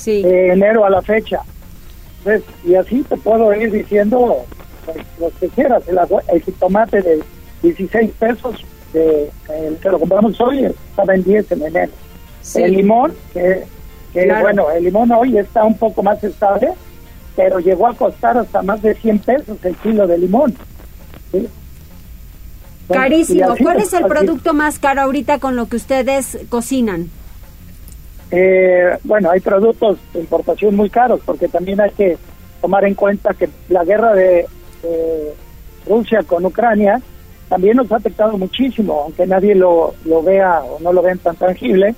[0.06, 1.42] de enero a la fecha.
[2.64, 4.46] y así te puedo ir diciendo
[4.86, 5.84] pues, lo que quieras.
[5.88, 7.24] El, el jitomate de
[7.64, 11.92] 16 pesos, de, el que lo compramos hoy, estaba en 10 en enero.
[12.56, 13.64] El limón, que,
[14.42, 16.72] bueno, el limón hoy está un poco más estable,
[17.36, 20.56] pero llegó a costar hasta más de 100 pesos el kilo de limón.
[22.90, 23.56] Carísimo.
[23.62, 27.10] ¿Cuál es el producto más caro ahorita con lo que ustedes cocinan?
[28.32, 32.18] Eh, bueno, hay productos de importación muy caros, porque también hay que
[32.62, 34.46] tomar en cuenta que la guerra de,
[35.86, 37.02] Rusia con Ucrania
[37.50, 41.36] también nos ha afectado muchísimo, aunque nadie lo, lo vea o no lo vean tan
[41.36, 41.94] tangible,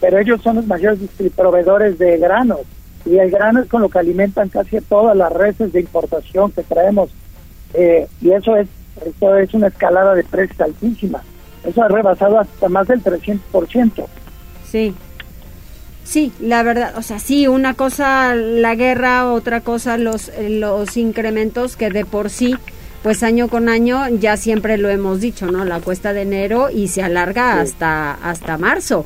[0.00, 0.98] pero ellos son los mayores
[1.34, 2.60] proveedores de granos
[3.04, 6.62] y el grano es con lo que alimentan casi todas las redes de importación que
[6.62, 7.10] traemos
[7.74, 8.68] eh, y eso es
[9.04, 11.22] eso es una escalada de precios altísima.
[11.64, 14.06] Eso ha rebasado hasta más del 300%.
[14.64, 14.94] Sí.
[16.08, 21.76] Sí, la verdad, o sea, sí, una cosa la guerra, otra cosa los, los incrementos
[21.76, 22.54] que de por sí,
[23.02, 25.66] pues año con año ya siempre lo hemos dicho, ¿no?
[25.66, 29.04] La cuesta de enero y se alarga hasta, hasta marzo.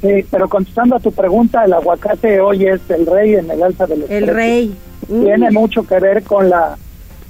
[0.00, 3.86] Sí, pero contestando a tu pregunta, el aguacate hoy es el rey en el alza
[3.86, 4.74] de los El rey.
[5.06, 6.78] Tiene mucho que ver con la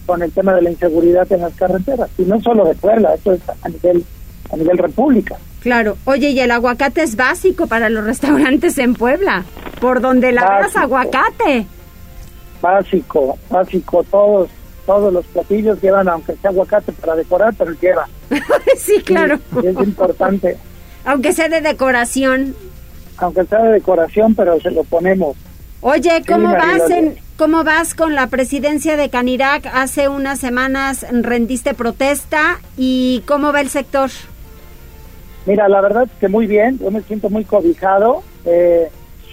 [0.06, 3.32] con el tema de la inseguridad en las carreteras y no solo de Puebla, esto
[3.32, 4.04] es a nivel
[4.52, 5.36] a nivel república.
[5.68, 5.98] Claro.
[6.07, 9.44] Oye, y el aguacate es básico para los restaurantes en Puebla.
[9.83, 11.66] Por donde la veas aguacate.
[12.62, 14.02] Básico, básico.
[14.04, 14.48] Todos
[14.87, 18.09] todos los platillos llevan, aunque sea aguacate para decorar, pero lleva.
[18.78, 19.38] sí, claro.
[19.62, 20.57] es importante.
[21.04, 22.57] Aunque sea de decoración.
[23.18, 25.37] Aunque sea de decoración, pero se lo ponemos.
[25.83, 29.66] Oye, ¿cómo vas en, cómo vas con la presidencia de Canirac?
[29.66, 34.09] Hace unas semanas rendiste protesta y ¿cómo va el sector?
[35.48, 38.90] Mira, la verdad es que muy bien, yo me siento muy cobijado, eh,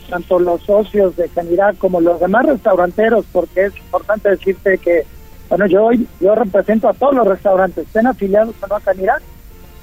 [0.09, 5.03] tanto los socios de Canirac como los demás restauranteros, porque es importante decirte que,
[5.49, 9.21] bueno, yo hoy yo represento a todos los restaurantes, estén afiliados o no a Canirac,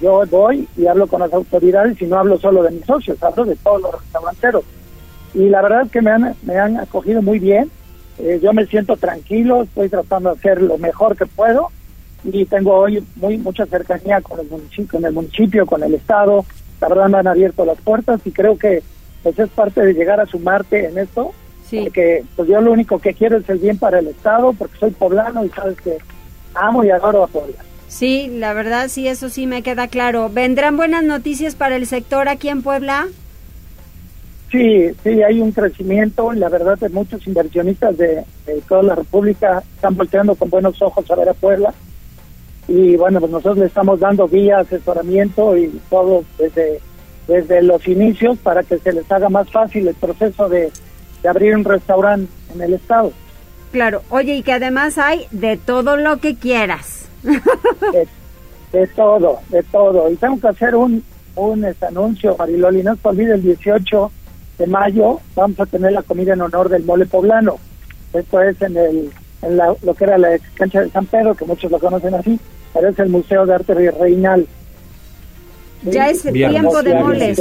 [0.01, 3.45] yo voy y hablo con las autoridades y no hablo solo de mis socios, hablo
[3.45, 4.65] de todos los restauranteros.
[5.35, 7.71] Y la verdad es que me han, me han acogido muy bien,
[8.17, 11.69] eh, yo me siento tranquilo, estoy tratando de hacer lo mejor que puedo
[12.25, 16.45] y tengo hoy muy mucha cercanía con el municipio, con el municipio, con el estado.
[16.81, 18.83] La verdad me han abierto las puertas y creo que
[19.23, 21.33] pues es parte de llegar a sumarte en esto.
[21.69, 21.81] Sí.
[21.85, 24.91] Porque pues yo lo único que quiero es el bien para el estado, porque soy
[24.91, 25.99] poblano y sabes que
[26.55, 27.57] amo y adoro a Puebla.
[27.89, 30.31] Sí, la verdad sí, eso sí me queda claro.
[30.33, 33.09] ¿Vendrán buenas noticias para el sector aquí en Puebla?
[34.51, 36.33] Sí, sí, hay un crecimiento.
[36.33, 41.11] La verdad, de muchos inversionistas de, de toda la República están volteando con buenos ojos
[41.11, 41.73] a ver a Puebla
[42.69, 46.81] y bueno, pues nosotros le estamos dando guía, asesoramiento y todo desde,
[47.27, 50.71] desde los inicios para que se les haga más fácil el proceso de,
[51.29, 53.13] abrir un restaurante en el estado.
[53.71, 57.09] Claro, oye, y que además hay de todo lo que quieras.
[58.73, 60.11] De, todo, de todo.
[60.11, 61.05] Y tengo que hacer un,
[61.37, 64.11] un este, anuncio, Mariloli, no se olvide, el 18
[64.59, 67.59] de mayo vamos a tener la comida en honor del mole poblano.
[68.13, 71.71] Esto es en el en lo que era la cancha de San Pedro, que muchos
[71.71, 72.39] lo conocen así,
[72.73, 74.47] pero es el Museo de Arte Virreinal.
[75.85, 77.41] Ya es el tiempo de moles.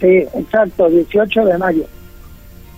[0.00, 1.84] Sí, exacto, 18 de mayo.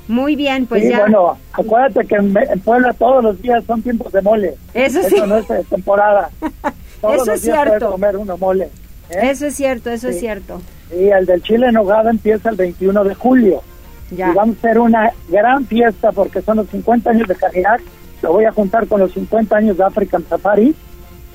[0.09, 1.01] Muy bien, pues sí, ya.
[1.01, 4.55] Bueno, acuérdate que en, Puebla todos los días son tiempos de mole.
[4.75, 5.15] Eso sí.
[5.15, 6.31] Eso no es de temporada.
[7.01, 7.93] Todos eso los es cierto.
[7.93, 8.65] comer uno mole.
[9.11, 9.31] ¿eh?
[9.31, 10.61] Eso es cierto, eso es cierto.
[10.91, 13.63] Y el del chile en nogada empieza el 21 de julio.
[14.11, 17.81] Y vamos a hacer una gran fiesta porque son los 50 años de Cadillac.
[18.23, 20.75] Lo voy a juntar con los 50 años de African Safari.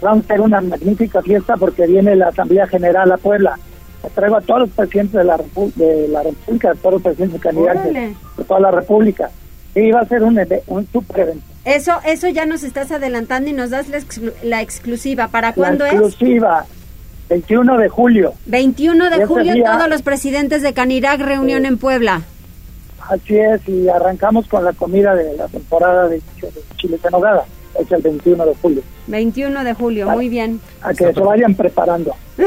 [0.01, 3.57] Vamos a hacer una magnífica fiesta porque viene la Asamblea General a Puebla.
[4.13, 5.39] traigo a todos los presidentes de la,
[5.75, 9.29] de la República, a todos los presidentes de de toda la República.
[9.73, 11.55] Y va a ser un, un super evento.
[11.65, 13.87] Eso, eso ya nos estás adelantando y nos das
[14.43, 15.29] la, exclusiva.
[15.29, 15.93] ¿Para cuándo es?
[15.93, 16.65] exclusiva.
[17.29, 18.33] 21 de julio.
[18.45, 22.21] 21 de julio, todos los presidentes de Canirac reunión en Puebla.
[23.09, 26.21] Así es, y arrancamos con la comida de la temporada de,
[26.75, 27.45] chile en nogada,
[27.79, 28.81] es el 21 de julio.
[29.07, 30.59] 21 de julio, muy bien.
[30.81, 32.15] A que se vayan preparando.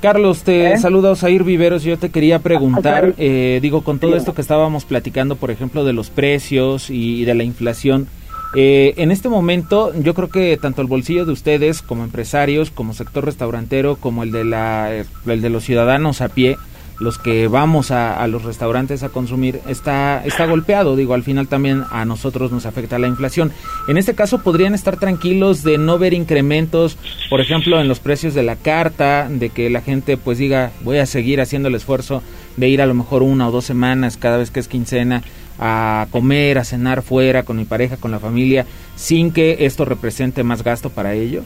[0.00, 0.78] Carlos, te ¿Eh?
[0.78, 1.82] saluda Osair Viveros.
[1.82, 5.92] Yo te quería preguntar, eh, digo, con todo esto que estábamos platicando, por ejemplo, de
[5.92, 8.08] los precios y, de la inflación,
[8.54, 12.94] eh, en este momento yo creo que tanto el bolsillo de ustedes como empresarios, como
[12.94, 14.90] sector restaurantero, como el de, la,
[15.26, 16.56] el de los ciudadanos a pie,
[17.00, 20.96] los que vamos a, los restaurantes a consumir está, está golpeado.
[20.96, 23.52] Digo, al final también a nosotros nos afecta la inflación.
[23.86, 26.98] En este caso podrían estar tranquilos de no ver incrementos,
[27.30, 30.98] por ejemplo, en los precios de la carta, de que la gente pues diga, voy
[30.98, 32.22] a seguir haciendo el esfuerzo
[32.56, 35.22] de ir a lo mejor una o dos semanas cada vez que es quincena
[35.58, 40.44] a comer, a cenar fuera con mi pareja, con la familia, sin que esto represente
[40.44, 41.42] más gasto para ello?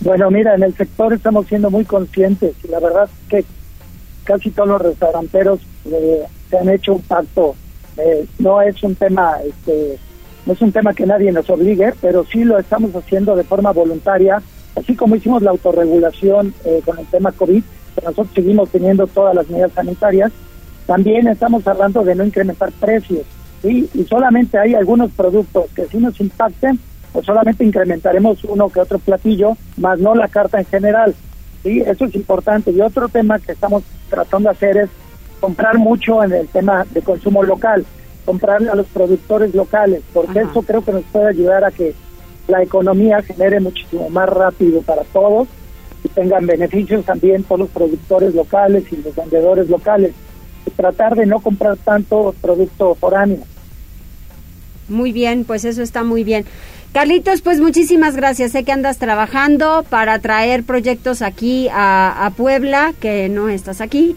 [0.00, 3.44] Bueno, mira, en el sector estamos siendo muy conscientes la verdad que
[4.24, 7.54] casi todos los restauranteros eh, se han hecho un pacto.
[7.96, 9.98] Eh, no es un tema, este,
[10.46, 13.72] no es un tema que nadie nos obligue, pero sí lo estamos haciendo de forma
[13.72, 14.42] voluntaria,
[14.76, 17.62] así como hicimos la autorregulación eh, con el tema COVID.
[18.02, 20.32] nosotros seguimos teniendo todas las medidas sanitarias,
[20.86, 23.22] también estamos hablando de no incrementar precios,
[23.62, 23.88] ¿sí?
[23.94, 26.80] Y solamente hay algunos productos que si nos impacten,
[27.12, 31.14] pues solamente incrementaremos uno que otro platillo, más no la carta en general,
[31.62, 31.80] ¿sí?
[31.80, 32.70] Eso es importante.
[32.70, 34.90] Y otro tema que estamos tratando de hacer es
[35.40, 37.84] comprar mucho en el tema de consumo local,
[38.24, 41.94] comprarle a los productores locales, porque eso creo que nos puede ayudar a que
[42.48, 45.48] la economía genere muchísimo más rápido para todos
[46.04, 50.12] y tengan beneficios también por los productores locales y los vendedores locales.
[50.66, 53.40] Y tratar de no comprar tanto producto foráneo.
[54.88, 56.44] Muy bien, pues eso está muy bien.
[56.92, 58.52] Carlitos, pues muchísimas gracias.
[58.52, 64.14] Sé que andas trabajando para traer proyectos aquí a, Puebla, que no estás aquí.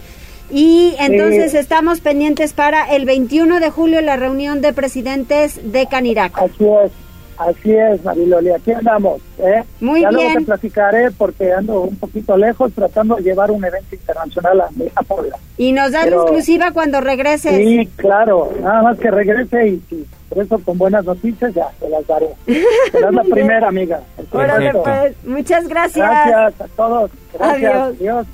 [0.52, 6.38] Y entonces estamos pendientes para el 21 de julio la reunión de presidentes de Canirac.
[6.38, 7.05] Así es.
[7.38, 9.22] Así es, Mariloli, aquí andamos.
[9.40, 9.64] ¿eh?
[9.82, 10.22] Muy ya bien.
[10.22, 14.70] luego te platicaré porque ando un poquito lejos tratando de llevar un evento internacional a,
[14.96, 15.38] a Puebla.
[15.58, 17.56] Y nos da la exclusiva cuando regreses.
[17.56, 22.08] Sí, claro, nada más que regrese y, por eso con buenas noticias ya te las
[22.08, 22.30] daré.
[22.92, 24.02] Serás la primera, amiga.
[24.32, 26.08] Órale, pues, muchas gracias.
[26.08, 27.12] Gracias a todos.
[27.34, 27.74] Gracias.
[27.74, 27.96] Adiós.
[28.00, 28.28] Adiós.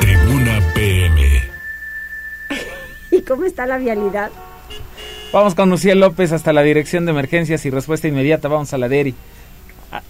[0.00, 1.42] Tribuna PM.
[3.10, 4.30] ¿Y cómo está la vialidad?
[5.32, 8.48] Vamos con Lucía López hasta la Dirección de Emergencias y Respuesta Inmediata.
[8.48, 9.14] Vamos a la DERI.
[9.90, 10.02] Ah,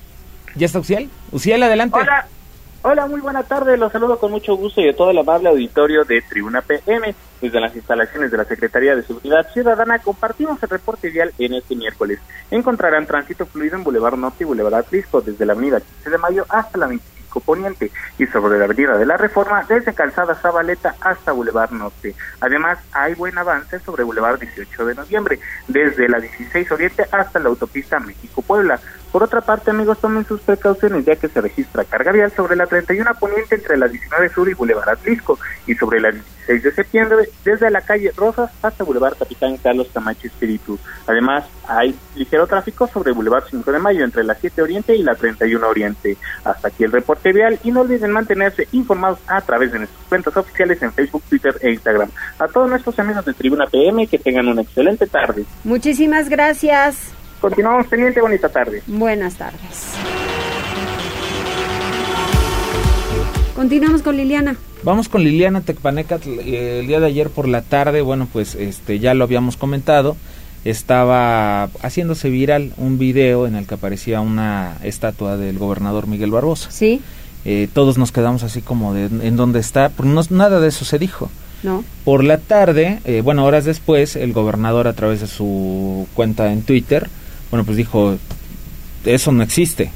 [0.56, 1.10] ¿Ya está Uciel?
[1.30, 1.96] Uciel, adelante.
[2.00, 2.26] Hola.
[2.84, 3.76] Hola, muy buena tarde.
[3.76, 7.14] Los saludo con mucho gusto y de todo el amable auditorio de Tribuna PM.
[7.40, 11.76] Desde las instalaciones de la Secretaría de Seguridad Ciudadana compartimos el reporte vial en este
[11.76, 12.18] miércoles.
[12.50, 16.44] Encontrarán tránsito fluido en Boulevard Norte y Boulevard Atlisco desde la avenida 15 de Mayo
[16.48, 16.88] hasta la
[17.32, 22.14] 25 Poniente y sobre la Avenida de la Reforma desde Calzada Zabaleta hasta Boulevard Norte.
[22.40, 27.48] Además, hay buen avance sobre Boulevard 18 de Noviembre, desde la 16 Oriente hasta la
[27.48, 28.80] autopista México-Puebla.
[29.12, 32.66] Por otra parte, amigos, tomen sus precauciones ya que se registra carga vial sobre la
[32.66, 37.28] 31 Poniente entre la 19 Sur y Boulevard Atlisco y sobre la 16 de septiembre
[37.44, 40.78] desde la calle Rosas hasta Boulevard Capitán Carlos Camacho Espíritu.
[41.06, 45.14] Además, hay ligero tráfico sobre Boulevard 5 de Mayo entre la 7 Oriente y la
[45.14, 46.16] 31 Oriente.
[46.44, 50.36] Hasta aquí el reporte vial y no olviden mantenerse informados a través de nuestras cuentas
[50.38, 52.08] oficiales en Facebook, Twitter e Instagram.
[52.38, 55.44] A todos nuestros amigos de Tribuna PM que tengan una excelente tarde.
[55.64, 57.12] Muchísimas gracias.
[57.42, 58.84] Continuamos pendiente, bonita tarde.
[58.86, 59.94] Buenas tardes.
[63.56, 64.54] Continuamos con Liliana.
[64.84, 66.20] Vamos con Liliana Tecpaneca.
[66.24, 70.16] El día de ayer por la tarde, bueno, pues este ya lo habíamos comentado,
[70.64, 76.70] estaba haciéndose viral un video en el que aparecía una estatua del gobernador Miguel Barbosa.
[76.70, 77.02] Sí.
[77.44, 80.84] Eh, todos nos quedamos así como de en dónde está, porque no, nada de eso
[80.84, 81.28] se dijo.
[81.64, 81.82] No.
[82.04, 86.62] Por la tarde, eh, bueno, horas después, el gobernador a través de su cuenta en
[86.62, 87.08] Twitter,
[87.52, 88.16] bueno, pues dijo,
[89.04, 89.90] eso no existe.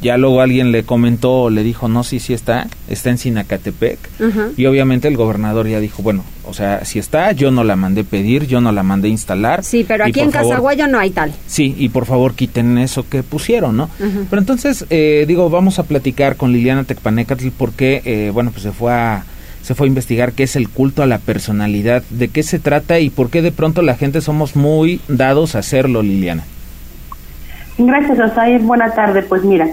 [0.00, 3.98] Ya luego alguien le comentó, le dijo, no, sí, sí está, está en Sinacatepec.
[4.20, 4.48] Ajá.
[4.56, 8.04] Y obviamente el gobernador ya dijo, bueno, o sea, si está, yo no la mandé
[8.04, 9.64] pedir, yo no la mandé instalar.
[9.64, 11.32] Sí, pero aquí en Casaguayo no hay tal.
[11.48, 13.90] Sí, y por favor quiten eso que pusieron, ¿no?
[13.98, 18.70] Pero entonces, eh, digo, vamos a platicar con Liliana Tecpanecatl porque, eh, bueno, pues se
[18.70, 19.24] fue a
[19.62, 22.98] se fue a investigar qué es el culto a la personalidad, de qué se trata
[23.00, 26.44] y por qué de pronto la gente somos muy dados a hacerlo, Liliana.
[27.86, 28.60] Gracias, Osair.
[28.60, 29.22] Buena tarde.
[29.22, 29.68] Pues mira,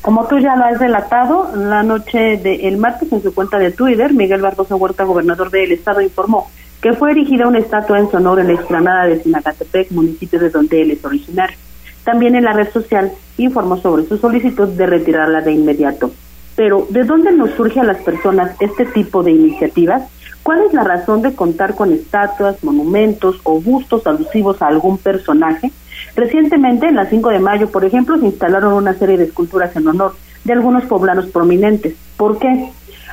[0.00, 4.12] como tú ya lo has relatado, la noche del martes en su cuenta de Twitter,
[4.12, 8.40] Miguel Barbosa Huerta, gobernador del estado, informó que fue erigida una estatua en su honor
[8.40, 11.56] en la explanada de Sinacatepec, municipio de donde él es originario.
[12.02, 16.10] También en la red social informó sobre su solicitud de retirarla de inmediato.
[16.56, 20.02] Pero, ¿de dónde nos surge a las personas este tipo de iniciativas?
[20.42, 25.70] ¿Cuál es la razón de contar con estatuas, monumentos o bustos alusivos a algún personaje?
[26.14, 29.88] Recientemente, en la 5 de mayo, por ejemplo, se instalaron una serie de esculturas en
[29.88, 31.94] honor de algunos poblanos prominentes.
[32.16, 32.70] ¿Por qué?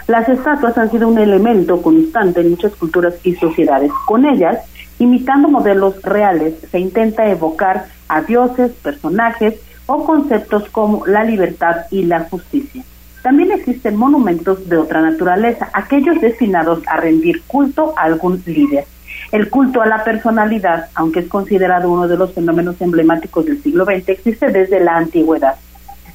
[0.08, 3.92] Las estatuas han sido un elemento constante en muchas culturas y sociedades.
[4.08, 4.60] Con ellas,
[4.98, 12.04] imitando modelos reales, se intenta evocar a dioses, personajes o conceptos como la libertad y
[12.04, 12.84] la justicia.
[13.22, 18.86] También existen monumentos de otra naturaleza, aquellos destinados a rendir culto a algún líder.
[19.32, 23.86] El culto a la personalidad, aunque es considerado uno de los fenómenos emblemáticos del siglo
[23.86, 25.56] XX, existe desde la antigüedad.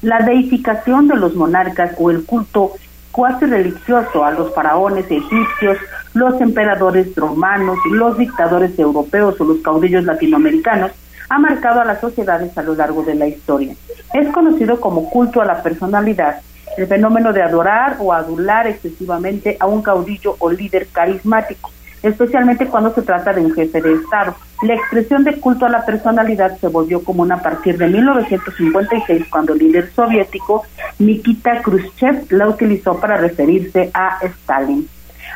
[0.01, 2.73] La deificación de los monarcas o el culto
[3.11, 5.77] cuasi religioso a los faraones egipcios,
[6.13, 10.91] los emperadores romanos, los dictadores europeos o los caudillos latinoamericanos
[11.29, 13.73] ha marcado a las sociedades a lo largo de la historia.
[14.13, 16.41] Es conocido como culto a la personalidad,
[16.77, 21.71] el fenómeno de adorar o adular excesivamente a un caudillo o líder carismático.
[22.03, 24.35] Especialmente cuando se trata de un jefe de Estado.
[24.61, 29.53] La expresión de culto a la personalidad se volvió común a partir de 1956, cuando
[29.53, 30.63] el líder soviético
[30.99, 34.87] Nikita Khrushchev la utilizó para referirse a Stalin.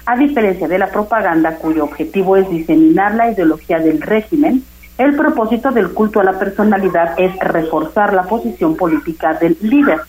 [0.06, 4.64] A diferencia de la propaganda cuyo objetivo es diseminar la ideología del régimen,
[4.98, 10.00] el propósito del culto a la personalidad es reforzar la posición política del líder.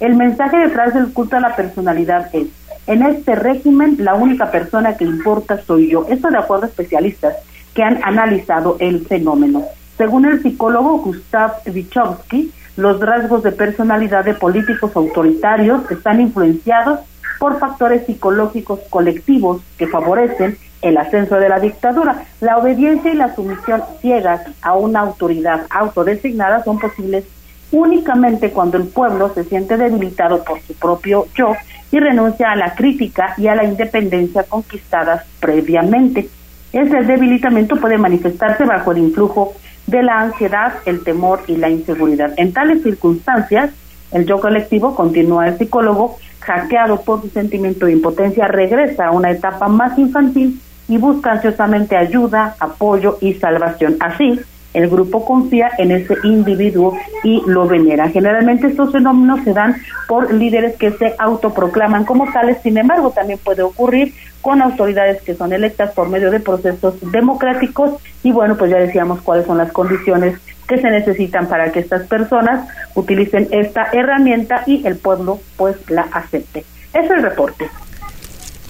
[0.00, 2.48] El mensaje detrás del culto a la personalidad es,
[2.86, 6.06] en este régimen la única persona que importa soy yo.
[6.08, 7.36] Esto de acuerdo a especialistas
[7.74, 9.64] que han analizado el fenómeno.
[9.96, 17.00] Según el psicólogo Gustav Wychowski, los rasgos de personalidad de políticos autoritarios están influenciados
[17.38, 22.24] por factores psicológicos colectivos que favorecen el ascenso de la dictadura.
[22.40, 27.24] La obediencia y la sumisión ciegas a una autoridad autodesignada son posibles
[27.72, 31.54] únicamente cuando el pueblo se siente debilitado por su propio yo
[31.92, 36.28] y renuncia a la crítica y a la independencia conquistadas previamente.
[36.72, 39.54] Ese debilitamiento puede manifestarse bajo el influjo
[39.86, 42.32] de la ansiedad, el temor y la inseguridad.
[42.36, 43.70] En tales circunstancias,
[44.12, 49.30] el yo colectivo, continúa el psicólogo, hackeado por su sentimiento de impotencia, regresa a una
[49.30, 53.96] etapa más infantil y busca ansiosamente ayuda, apoyo y salvación.
[54.00, 54.40] Así,
[54.74, 58.08] el grupo confía en ese individuo y lo venera.
[58.08, 63.38] Generalmente estos fenómenos se dan por líderes que se autoproclaman como tales, sin embargo también
[63.42, 68.70] puede ocurrir con autoridades que son electas por medio de procesos democráticos y bueno, pues
[68.70, 73.88] ya decíamos cuáles son las condiciones que se necesitan para que estas personas utilicen esta
[73.92, 76.64] herramienta y el pueblo pues la acepte.
[76.94, 77.68] Es el reporte.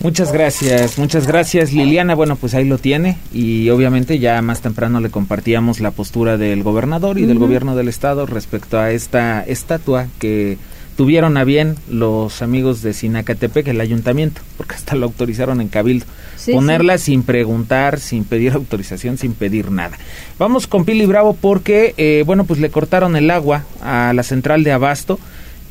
[0.02, 2.14] Muchas gracias, muchas gracias Liliana.
[2.14, 6.62] Bueno, pues ahí lo tiene y obviamente ya más temprano le compartíamos la postura del
[6.62, 10.56] gobernador y del gobierno del estado respecto a esta estatua que
[10.96, 16.06] tuvieron a bien los amigos de Sinacatepec, el ayuntamiento, porque hasta lo autorizaron en Cabildo.
[16.50, 19.98] Ponerla sin preguntar, sin pedir autorización, sin pedir nada.
[20.38, 24.64] Vamos con Pili Bravo porque, eh, bueno, pues le cortaron el agua a la central
[24.64, 25.18] de Abasto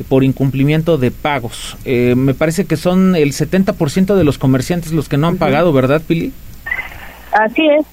[0.08, 1.78] por incumplimiento de pagos.
[1.86, 5.74] Eh, me parece que son el 70% de los comerciantes los que no han pagado,
[5.74, 6.32] ¿verdad, Pili?
[7.32, 7.86] Así es.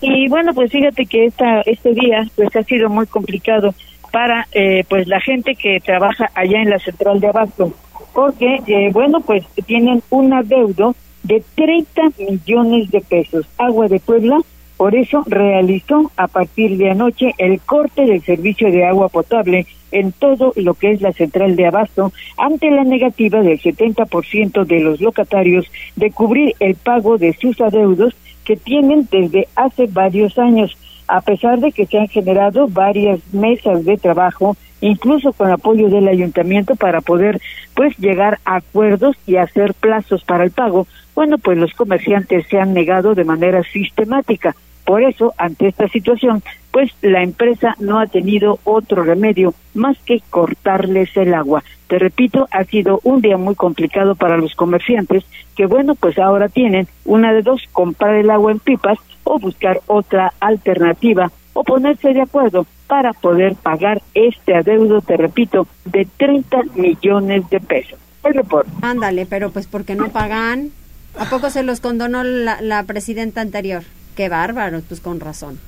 [0.00, 3.74] Y bueno, pues fíjate que esta, este día pues ha sido muy complicado
[4.12, 7.74] para eh, pues la gente que trabaja allá en la central de Abasto,
[8.14, 10.94] porque eh, bueno, pues tienen un adeudo
[11.24, 13.46] de 30 millones de pesos.
[13.58, 14.38] Agua de Puebla
[14.78, 20.12] por eso realizó a partir de anoche el corte del servicio de agua potable en
[20.12, 25.00] todo lo que es la central de abasto ante la negativa del 70% de los
[25.00, 25.66] locatarios
[25.96, 28.14] de cubrir el pago de sus adeudos
[28.44, 30.76] que tienen desde hace varios años,
[31.06, 36.08] a pesar de que se han generado varias mesas de trabajo incluso con apoyo del
[36.08, 37.40] ayuntamiento para poder
[37.74, 40.86] pues llegar a acuerdos y hacer plazos para el pago.
[41.14, 44.54] Bueno, pues los comerciantes se han negado de manera sistemática.
[44.88, 50.22] Por eso, ante esta situación, pues la empresa no ha tenido otro remedio más que
[50.30, 51.62] cortarles el agua.
[51.88, 56.48] Te repito, ha sido un día muy complicado para los comerciantes que, bueno, pues ahora
[56.48, 62.14] tienen una de dos, comprar el agua en pipas o buscar otra alternativa o ponerse
[62.14, 67.98] de acuerdo para poder pagar este adeudo, te repito, de 30 millones de pesos.
[68.24, 68.40] El.
[68.80, 70.70] Ándale, pero pues porque no pagan.
[71.18, 73.82] ¿A poco se los condonó la, la presidenta anterior?
[74.18, 75.60] Qué bárbaro, pues con razón.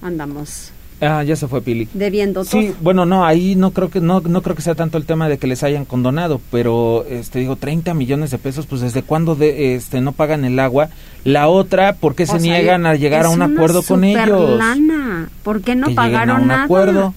[0.00, 0.70] Andamos.
[1.00, 1.88] Ah, ya se fue Pili.
[1.92, 5.04] Debiendo Sí, bueno, no, ahí no creo que no no creo que sea tanto el
[5.04, 9.02] tema de que les hayan condonado, pero este digo 30 millones de pesos, pues desde
[9.02, 10.90] cuándo de, este no pagan el agua.
[11.24, 14.56] La otra, ¿por qué se niegan a llegar a un acuerdo con ellos?
[14.56, 15.28] Lana.
[15.42, 16.62] ¿Por qué no Que pagaron a un nada?
[16.62, 17.14] acuerdo.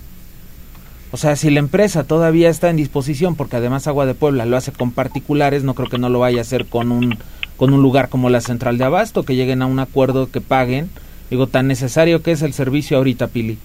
[1.12, 4.58] O sea, si la empresa todavía está en disposición, porque además Agua de Puebla lo
[4.58, 7.20] hace con particulares, no creo que no lo vaya a hacer con un
[7.58, 10.90] con un lugar como la Central de Abasto, que lleguen a un acuerdo, que paguen.
[11.30, 13.58] Digo, tan necesario que es el servicio ahorita, Pili.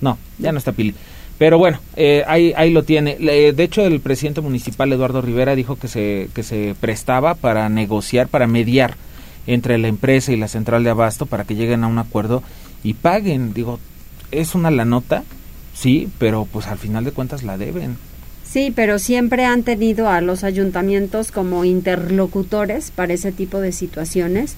[0.00, 0.94] No, ya no está Pili.
[1.38, 3.16] Pero bueno, eh, ahí, ahí lo tiene.
[3.16, 8.28] De hecho, el presidente municipal, Eduardo Rivera, dijo que se, que se prestaba para negociar,
[8.28, 8.96] para mediar
[9.46, 12.42] entre la empresa y la central de abasto para que lleguen a un acuerdo
[12.82, 13.54] y paguen.
[13.54, 13.78] Digo,
[14.30, 15.24] es una la nota,
[15.74, 17.96] sí, pero pues al final de cuentas la deben.
[18.50, 24.54] Sí, pero siempre han tenido a los ayuntamientos como interlocutores para ese tipo de situaciones.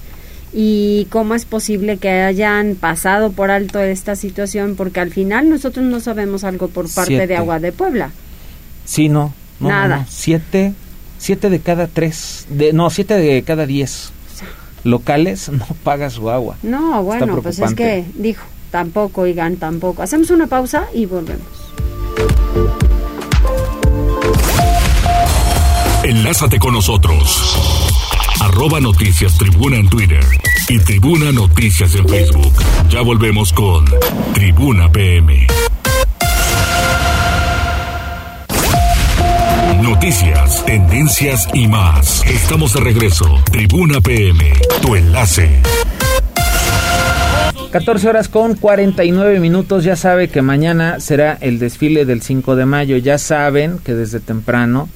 [0.53, 4.75] ¿Y cómo es posible que hayan pasado por alto esta situación?
[4.77, 7.27] Porque al final nosotros no sabemos algo por parte Siete.
[7.27, 8.11] de Agua de Puebla.
[8.85, 9.33] Sí, no.
[9.59, 9.99] no, Nada.
[9.99, 10.07] no.
[10.09, 10.73] Siete,
[11.19, 14.13] siete de cada tres, de, no, siete de cada diez
[14.85, 16.57] locales no paga su agua.
[16.63, 20.03] No, bueno, pues es que, dijo, tampoco, oigan, tampoco.
[20.03, 21.47] Hacemos una pausa y volvemos.
[26.11, 27.57] Enlázate con nosotros.
[28.41, 30.25] Arroba Noticias Tribuna en Twitter
[30.69, 32.53] y Tribuna Noticias en Facebook.
[32.89, 33.85] Ya volvemos con
[34.35, 35.47] Tribuna PM.
[39.81, 42.27] Noticias, tendencias y más.
[42.27, 43.27] Estamos de regreso.
[43.45, 44.53] Tribuna PM,
[44.83, 45.63] tu enlace.
[47.71, 49.85] 14 horas con 49 minutos.
[49.85, 52.97] Ya sabe que mañana será el desfile del 5 de mayo.
[52.97, 54.89] Ya saben que desde temprano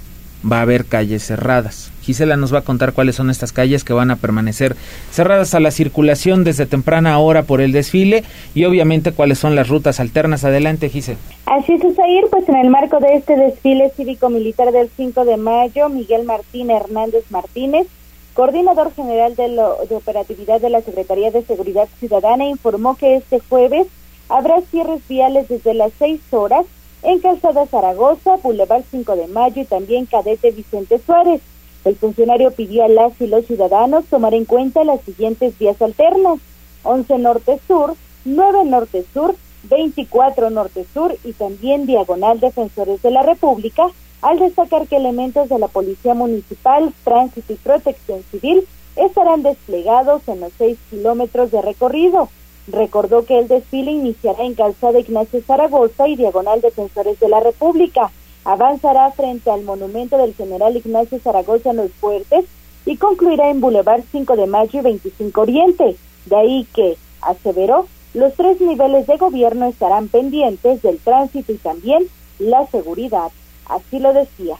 [0.51, 1.91] va a haber calles cerradas.
[2.03, 4.77] Gisela nos va a contar cuáles son estas calles que van a permanecer
[5.11, 8.25] cerradas a la circulación desde temprana hora por el desfile
[8.55, 10.45] y obviamente cuáles son las rutas alternas.
[10.45, 11.19] Adelante, Gisela.
[11.47, 11.83] Así es,
[12.31, 17.25] pues en el marco de este desfile cívico-militar del 5 de mayo, Miguel Martín Hernández
[17.31, 17.87] Martínez,
[18.35, 19.49] coordinador general de,
[19.89, 23.87] de operatividad de la Secretaría de Seguridad Ciudadana, informó que este jueves
[24.29, 26.67] habrá cierres viales desde las 6 horas
[27.05, 31.43] en Calzada Zaragoza, Boulevard 5 de Mayo y también Cadete Vicente Suárez.
[31.85, 36.39] El funcionario pidió a las y los ciudadanos tomar en cuenta las siguientes vías alternas:
[36.83, 37.95] 11 Norte-Sur,
[38.25, 43.87] 9 Norte-Sur, 24 Norte-Sur y también Diagonal Defensores de la República,
[44.23, 50.41] al destacar que elementos de la Policía Municipal, Tránsito y Protección Civil estarán desplegados en
[50.41, 52.31] los 6 kilómetros de recorrido.
[52.67, 58.11] Recordó que el desfile iniciará en Calzada Ignacio Zaragoza y Diagonal Defensores de la República
[58.45, 62.45] avanzará frente al monumento del general Ignacio Zaragoza en los Fuertes
[62.87, 65.97] y concluirá en Boulevard 5 de Mayo y 25 Oriente.
[66.27, 72.05] De ahí que, aseveró, los tres niveles de gobierno estarán pendientes del tránsito y también
[72.39, 73.31] la seguridad.
[73.67, 74.57] Así lo decía.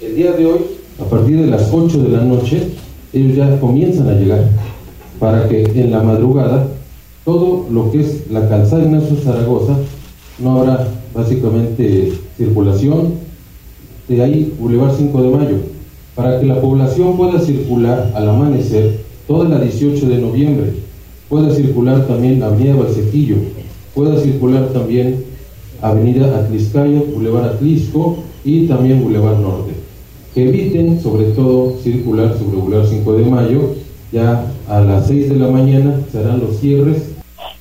[0.00, 0.60] El día de hoy,
[1.00, 2.68] a partir de las 8 de la noche,
[3.12, 4.44] ellos ya comienzan a llegar
[5.18, 6.68] para que en la madrugada
[7.26, 9.76] todo lo que es la calzada Ignacio Zaragoza
[10.38, 13.14] no habrá básicamente circulación,
[14.08, 15.56] de ahí Boulevard 5 de Mayo,
[16.14, 20.72] para que la población pueda circular al amanecer toda la 18 de noviembre,
[21.28, 23.38] pueda circular también Avenida Valsequillo,
[23.92, 25.24] pueda circular también
[25.82, 29.72] Avenida Atliscayo, Boulevard Atlisco y también Boulevard Norte.
[30.32, 33.74] Que eviten sobre todo circular sobre Boulevard 5 de Mayo,
[34.12, 37.15] ya a las 6 de la mañana serán los cierres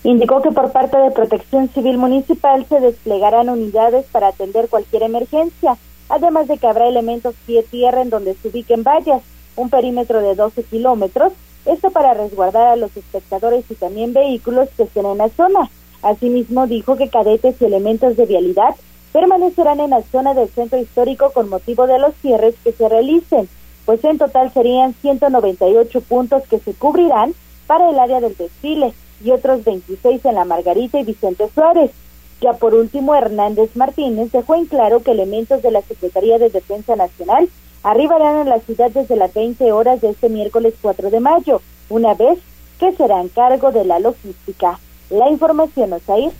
[0.05, 5.77] Indicó que por parte de Protección Civil Municipal se desplegarán unidades para atender cualquier emergencia,
[6.09, 9.23] además de que habrá elementos pie tierra en donde se ubiquen vallas,
[9.55, 11.33] un perímetro de 12 kilómetros,
[11.65, 15.71] esto para resguardar a los espectadores y también vehículos que estén en la zona.
[16.03, 18.75] Asimismo, dijo que cadetes y elementos de vialidad
[19.11, 23.49] permanecerán en la zona del centro histórico con motivo de los cierres que se realicen,
[23.87, 27.33] pues en total serían 198 puntos que se cubrirán
[27.65, 28.93] para el área del desfile
[29.23, 31.91] y otros 26 en la Margarita y Vicente Suárez.
[32.41, 36.95] Ya por último, Hernández Martínez dejó en claro que elementos de la Secretaría de Defensa
[36.95, 37.49] Nacional
[37.83, 42.13] arribarán a la ciudad desde las 20 horas de este miércoles 4 de mayo, una
[42.13, 42.39] vez
[42.79, 44.79] que serán cargo de la logística.
[45.09, 46.31] La información, Osair.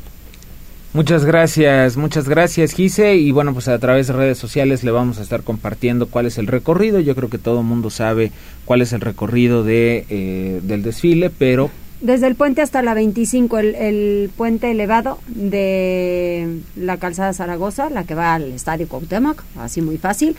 [0.93, 5.19] Muchas gracias, muchas gracias Gise y bueno pues a través de redes sociales le vamos
[5.19, 8.31] a estar compartiendo cuál es el recorrido, yo creo que todo el mundo sabe
[8.63, 11.69] cuál es el recorrido de, eh, del desfile, pero
[12.01, 18.03] desde el puente hasta la 25, el, el, puente elevado de la calzada Zaragoza, la
[18.03, 20.35] que va al estadio Cuauhtémoc, así muy fácil.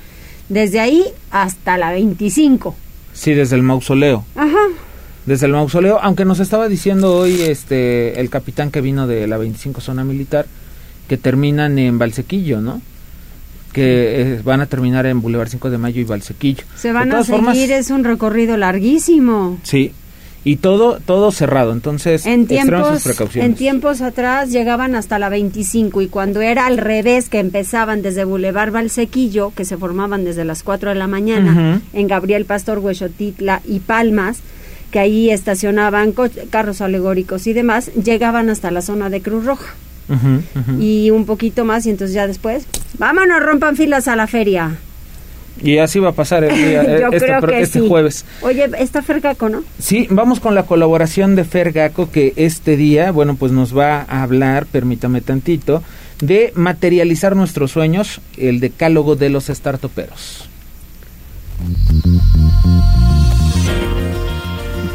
[0.48, 2.74] Desde ahí hasta la 25.
[3.12, 4.24] Sí, desde el mausoleo.
[4.36, 4.58] Ajá.
[5.24, 9.38] Desde el mausoleo, aunque nos estaba diciendo hoy este el capitán que vino de la
[9.38, 10.46] 25 zona militar
[11.08, 12.80] que terminan en Valsequillo, ¿no?
[13.76, 16.64] que eh, van a terminar en Boulevard 5 de Mayo y Valsequillo.
[16.76, 19.58] Se van a seguir, es un recorrido larguísimo.
[19.64, 19.92] Sí,
[20.46, 21.72] y todo todo cerrado.
[21.72, 27.28] Entonces en tiempos en tiempos atrás llegaban hasta la 25 y cuando era al revés
[27.28, 32.06] que empezaban desde Boulevard Valsequillo que se formaban desde las 4 de la mañana en
[32.06, 34.38] Gabriel Pastor Huechotitla y Palmas
[34.92, 36.14] que ahí estacionaban
[36.48, 39.74] carros alegóricos y demás llegaban hasta la zona de Cruz Roja.
[40.78, 42.66] Y un poquito más y entonces ya después
[42.98, 44.78] vámonos rompan filas a la feria
[45.62, 46.82] y así va a pasar el día,
[47.12, 48.24] este, este jueves.
[48.42, 49.64] Oye, está Fergaco, ¿no?
[49.78, 54.22] Sí, vamos con la colaboración de Fergaco que este día, bueno, pues nos va a
[54.22, 55.82] hablar, permítame tantito,
[56.20, 60.48] de materializar nuestros sueños, el decálogo de los startuperos.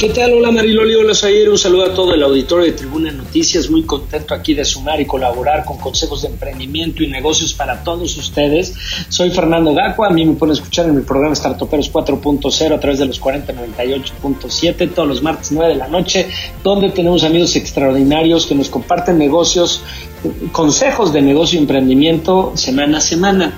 [0.02, 0.34] ¿Qué tal?
[0.34, 4.34] Hola Mariloli, hola Sayer, un saludo a todo el auditorio de Tribuna Noticias, muy contento
[4.34, 8.74] aquí de sumar y colaborar con consejos de emprendimiento y negocios para todos ustedes.
[9.10, 12.97] Soy Fernando Gacua, a mí me pueden escuchar en mi programa Startuperos 4.0 a través
[12.97, 16.28] de los 4098.7 todos los martes 9 de la noche,
[16.64, 19.84] donde tenemos amigos extraordinarios que nos comparten negocios
[20.52, 23.54] consejos de negocio y emprendimiento semana a semana.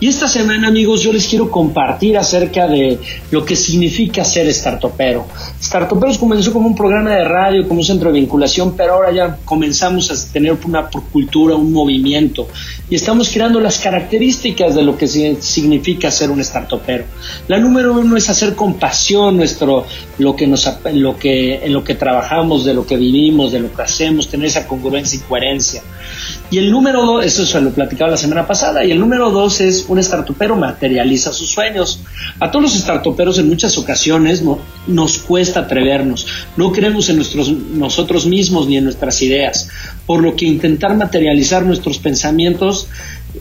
[0.00, 2.98] Y esta semana, amigos, yo les quiero compartir acerca de
[3.30, 5.26] lo que significa ser startupero.
[5.62, 9.38] Startuperos comenzó como un programa de radio, como un centro de vinculación, pero ahora ya
[9.44, 12.48] comenzamos a tener una cultura, un movimiento.
[12.90, 17.04] Y estamos creando las características de lo que significa ser un startupero.
[17.46, 19.84] La número uno es hacer con pasión nuestro,
[20.18, 23.72] lo que nos, lo que, en lo que trabajamos, de lo que vivimos, de lo
[23.72, 25.82] que hacemos, tener esa congruencia y coherencia.
[26.50, 29.60] Y el número dos, eso se lo platicaba la semana pasada, y el número dos
[29.60, 32.00] es un startupero materializa sus sueños.
[32.40, 36.26] A todos los startuperos en muchas ocasiones no, nos cuesta atrevernos,
[36.56, 39.68] no creemos en nuestros, nosotros mismos ni en nuestras ideas,
[40.06, 42.88] por lo que intentar materializar nuestros pensamientos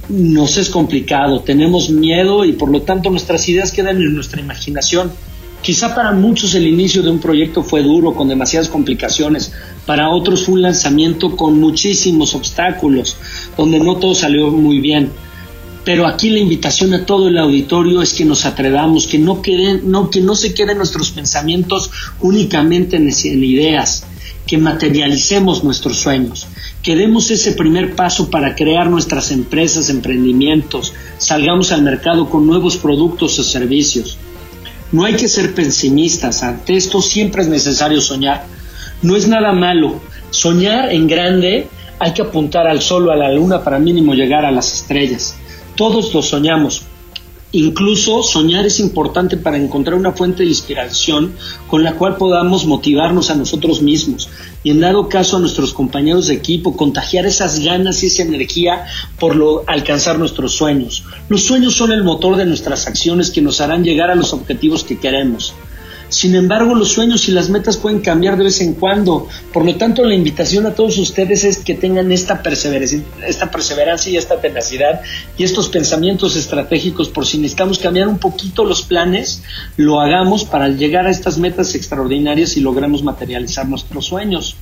[0.09, 5.11] nos es complicado, tenemos miedo y por lo tanto nuestras ideas quedan en nuestra imaginación.
[5.67, 9.51] Quizá para muchos el inicio de un proyecto fue duro, con demasiadas complicaciones,
[9.85, 13.17] para otros fue un lanzamiento con muchísimos obstáculos,
[13.57, 15.11] donde no todo salió muy bien.
[15.83, 19.91] Pero aquí la invitación a todo el auditorio es que nos atrevamos, que no, queden,
[19.91, 21.91] no, que no se queden nuestros pensamientos
[22.21, 24.05] únicamente en, en ideas,
[24.45, 26.47] que materialicemos nuestros sueños,
[26.81, 32.77] que demos ese primer paso para crear nuestras empresas, emprendimientos, salgamos al mercado con nuevos
[32.77, 34.17] productos o servicios
[34.91, 38.45] no hay que ser pesimistas, ante esto siempre es necesario soñar.
[39.01, 39.99] No es nada malo.
[40.29, 41.67] Soñar en grande
[41.99, 45.35] hay que apuntar al sol o a la luna para mínimo llegar a las estrellas.
[45.75, 46.83] Todos lo soñamos,
[47.53, 51.33] Incluso soñar es importante para encontrar una fuente de inspiración
[51.69, 54.29] con la cual podamos motivarnos a nosotros mismos
[54.63, 58.85] y en dado caso a nuestros compañeros de equipo, contagiar esas ganas y esa energía
[59.17, 61.05] por lo, alcanzar nuestros sueños.
[61.29, 64.83] Los sueños son el motor de nuestras acciones que nos harán llegar a los objetivos
[64.83, 65.53] que queremos.
[66.17, 69.27] Sin embargo, los sueños y las metas pueden cambiar de vez en cuando.
[69.53, 74.11] Por lo tanto, la invitación a todos ustedes es que tengan esta perseverancia, esta perseverancia
[74.11, 75.01] y esta tenacidad
[75.37, 79.43] y estos pensamientos estratégicos por si necesitamos cambiar un poquito los planes,
[79.75, 84.55] lo hagamos para llegar a estas metas extraordinarias y logremos materializar nuestros sueños.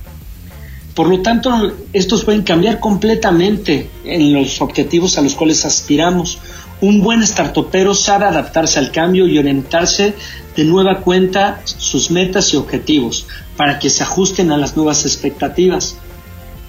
[0.94, 6.38] Por lo tanto, estos pueden cambiar completamente en los objetivos a los cuales aspiramos.
[6.80, 10.14] Un buen startupero sabe adaptarse al cambio y orientarse
[10.54, 15.96] de nueva cuenta sus metas y objetivos para que se ajusten a las nuevas expectativas.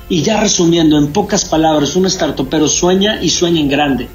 [0.09, 4.07] Y ya resumiendo, en pocas palabras, un startupero sueña y sueña en grande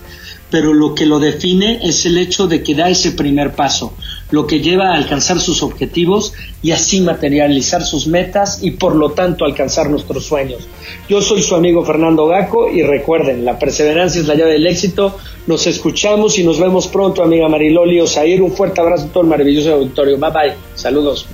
[0.52, 3.94] pero lo que lo define es el hecho de que da ese primer paso,
[4.30, 9.12] lo que lleva a alcanzar sus objetivos y así materializar sus metas y por lo
[9.12, 10.68] tanto alcanzar nuestros sueños.
[11.08, 15.16] Yo soy su amigo Fernando Gaco y recuerden, la perseverancia es la llave del éxito.
[15.46, 18.42] Nos escuchamos y nos vemos pronto, amiga Mariloli Osair.
[18.42, 20.18] Un fuerte abrazo a todo el maravilloso auditorio.
[20.18, 20.54] Bye bye.
[20.74, 21.26] Saludos.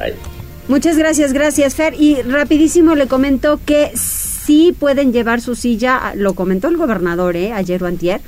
[0.68, 1.94] Muchas gracias, gracias Fer.
[1.98, 3.90] Y rapidísimo le comento que
[4.48, 7.52] sí pueden llevar su silla, lo comentó el gobernador ¿eh?
[7.52, 8.22] ayer o antier,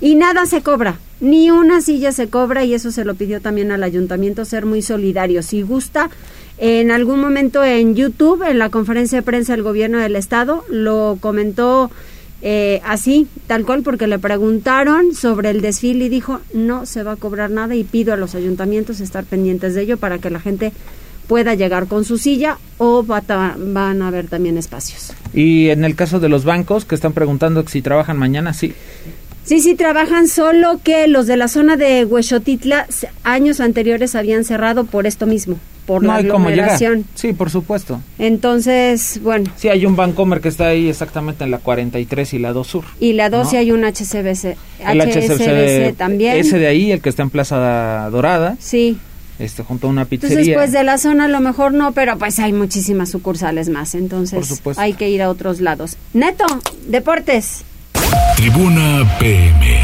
[0.00, 3.70] y nada se cobra, ni una silla se cobra y eso se lo pidió también
[3.70, 5.40] al ayuntamiento ser muy solidario.
[5.44, 6.10] Si gusta,
[6.58, 11.18] en algún momento en YouTube, en la conferencia de prensa del gobierno del estado, lo
[11.20, 11.92] comentó
[12.42, 17.12] eh, así, tal cual, porque le preguntaron sobre el desfile y dijo, no se va
[17.12, 20.40] a cobrar nada y pido a los ayuntamientos estar pendientes de ello para que la
[20.40, 20.72] gente
[21.26, 25.12] pueda llegar con su silla o van a haber también espacios.
[25.32, 28.74] Y en el caso de los bancos que están preguntando si trabajan mañana, sí.
[29.44, 32.86] Sí, sí, trabajan, solo que los de la zona de Huexotitla
[33.24, 37.04] años anteriores habían cerrado por esto mismo, por la aglomeración.
[37.16, 38.00] Sí, por supuesto.
[38.20, 39.50] Entonces, bueno.
[39.56, 42.84] Sí, hay un Bancomer que está ahí exactamente en la 43 y la 2 Sur.
[43.00, 44.56] Y la 2 y hay un HCBC.
[44.78, 46.36] El HCBC también.
[46.36, 48.56] Ese de ahí, el que está en Plaza Dorada.
[48.60, 48.98] Sí.
[49.38, 50.38] Este, junto a una pizzería.
[50.38, 53.94] Entonces, pues de la zona a lo mejor no, pero pues hay muchísimas sucursales más,
[53.94, 55.96] entonces hay que ir a otros lados.
[56.12, 56.44] Neto,
[56.86, 57.64] deportes.
[58.36, 59.80] Tribuna PM.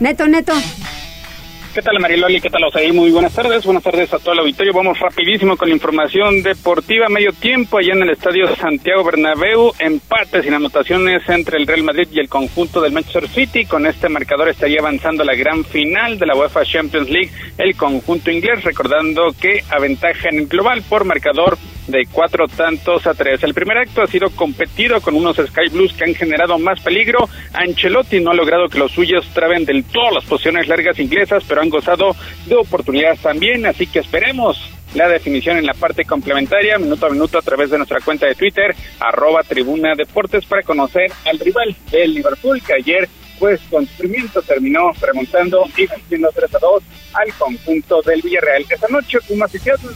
[0.00, 0.54] Neto, neto.
[1.72, 2.40] ¿Qué tal Mariloli?
[2.40, 2.90] ¿Qué tal Osaí?
[2.90, 3.64] Muy buenas tardes.
[3.64, 4.72] Buenas tardes a todo el auditorio.
[4.72, 7.08] Vamos rapidísimo con la información deportiva.
[7.08, 9.72] Medio tiempo allá en el Estadio Santiago Bernabéu.
[9.78, 13.66] Empate sin anotaciones entre el Real Madrid y el conjunto del Manchester City.
[13.66, 18.32] Con este marcador estaría avanzando la gran final de la UEFA Champions League el conjunto
[18.32, 18.64] inglés.
[18.64, 21.56] Recordando que aventaja en el global por marcador
[21.90, 23.42] de cuatro tantos a tres.
[23.42, 27.28] El primer acto ha sido competido con unos Sky Blues que han generado más peligro.
[27.52, 31.60] Ancelotti no ha logrado que los suyos traben del todo las posiciones largas inglesas, pero
[31.60, 32.14] han gozado
[32.46, 34.60] de oportunidades también, así que esperemos
[34.94, 38.34] la definición en la parte complementaria, minuto a minuto a través de nuestra cuenta de
[38.34, 43.08] Twitter, arroba tribuna deportes, para conocer al rival del Liverpool, que ayer
[43.40, 46.82] pues con sufrimiento terminó remontando y venciendo 3 a 2
[47.14, 48.66] al conjunto del Villarreal.
[48.68, 49.90] Esta noche Pumas y Seattle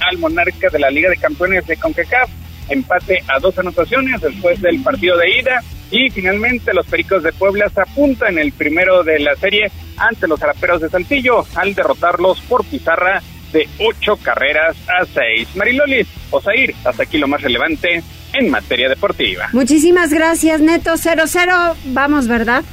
[0.00, 2.30] al monarca de la Liga de Campeones de CONCACAF
[2.68, 5.62] empate a dos anotaciones después del partido de ida.
[5.90, 10.38] Y finalmente los Pericos de Puebla se apuntan el primero de la serie ante los
[10.38, 13.22] Zaraperos de Saltillo al derrotarlos por pizarra
[13.52, 15.48] de ocho carreras a seis.
[15.54, 19.50] Marilolis, Osair, hasta aquí lo más relevante en materia deportiva.
[19.52, 20.94] Muchísimas gracias, Neto.
[20.94, 22.64] 0-0, vamos, ¿verdad?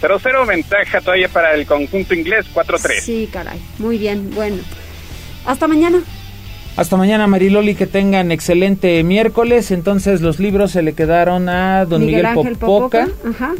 [0.00, 3.00] 0-0, ventaja todavía para el conjunto inglés, 4-3.
[3.00, 3.60] Sí, caray.
[3.78, 4.58] Muy bien, bueno.
[5.44, 6.02] Hasta mañana.
[6.76, 9.72] Hasta mañana, Mariloli, que tengan excelente miércoles.
[9.72, 12.24] Entonces, los libros se le quedaron a don Miguel,
[12.56, 13.08] Popoca,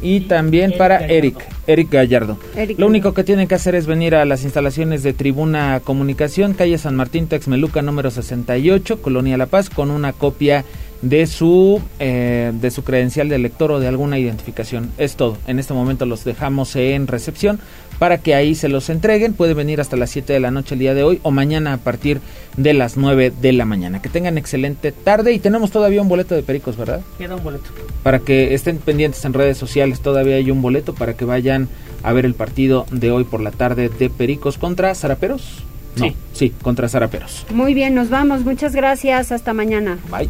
[0.03, 2.39] y también para Eric, Eric Gallardo.
[2.77, 6.79] Lo único que tienen que hacer es venir a las instalaciones de Tribuna Comunicación, calle
[6.79, 10.65] San Martín, Texmeluca, número 68, Colonia La Paz, con una copia
[11.03, 14.91] de su eh, de su credencial de lector o de alguna identificación.
[14.99, 15.39] Es todo.
[15.47, 17.61] En este momento los dejamos en recepción
[17.99, 19.35] para que ahí se los entreguen.
[19.35, 21.77] Puede venir hasta las 7 de la noche el día de hoy o mañana a
[21.79, 22.21] partir
[22.57, 24.03] de las 9 de la mañana.
[24.03, 27.01] Que tengan excelente tarde y tenemos todavía un boleto de Pericos, ¿verdad?
[27.19, 27.71] Queda un boleto.
[28.03, 31.69] Para que estén pendientes en redes sociales, todavía hay un boleto para que vayan
[32.03, 35.65] a ver el partido de hoy por la tarde de Pericos contra Zaraperos.
[35.99, 36.17] Sí.
[36.33, 37.47] sí, contra Zaraperos.
[37.51, 38.45] Muy bien, nos vamos.
[38.45, 39.33] Muchas gracias.
[39.33, 39.99] Hasta mañana.
[40.11, 40.29] Bye.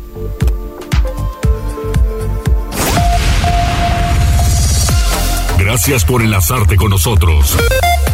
[5.59, 7.57] Gracias por enlazarte con nosotros.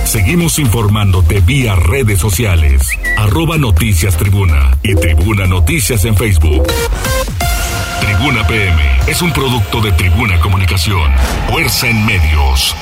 [0.04, 2.88] Seguimos informándote vía redes sociales.
[3.16, 6.66] Arroba Noticias Tribuna y Tribuna Noticias en Facebook.
[8.00, 11.12] Tribuna PM es un producto de Tribuna Comunicación.
[11.50, 12.74] Fuerza en medios.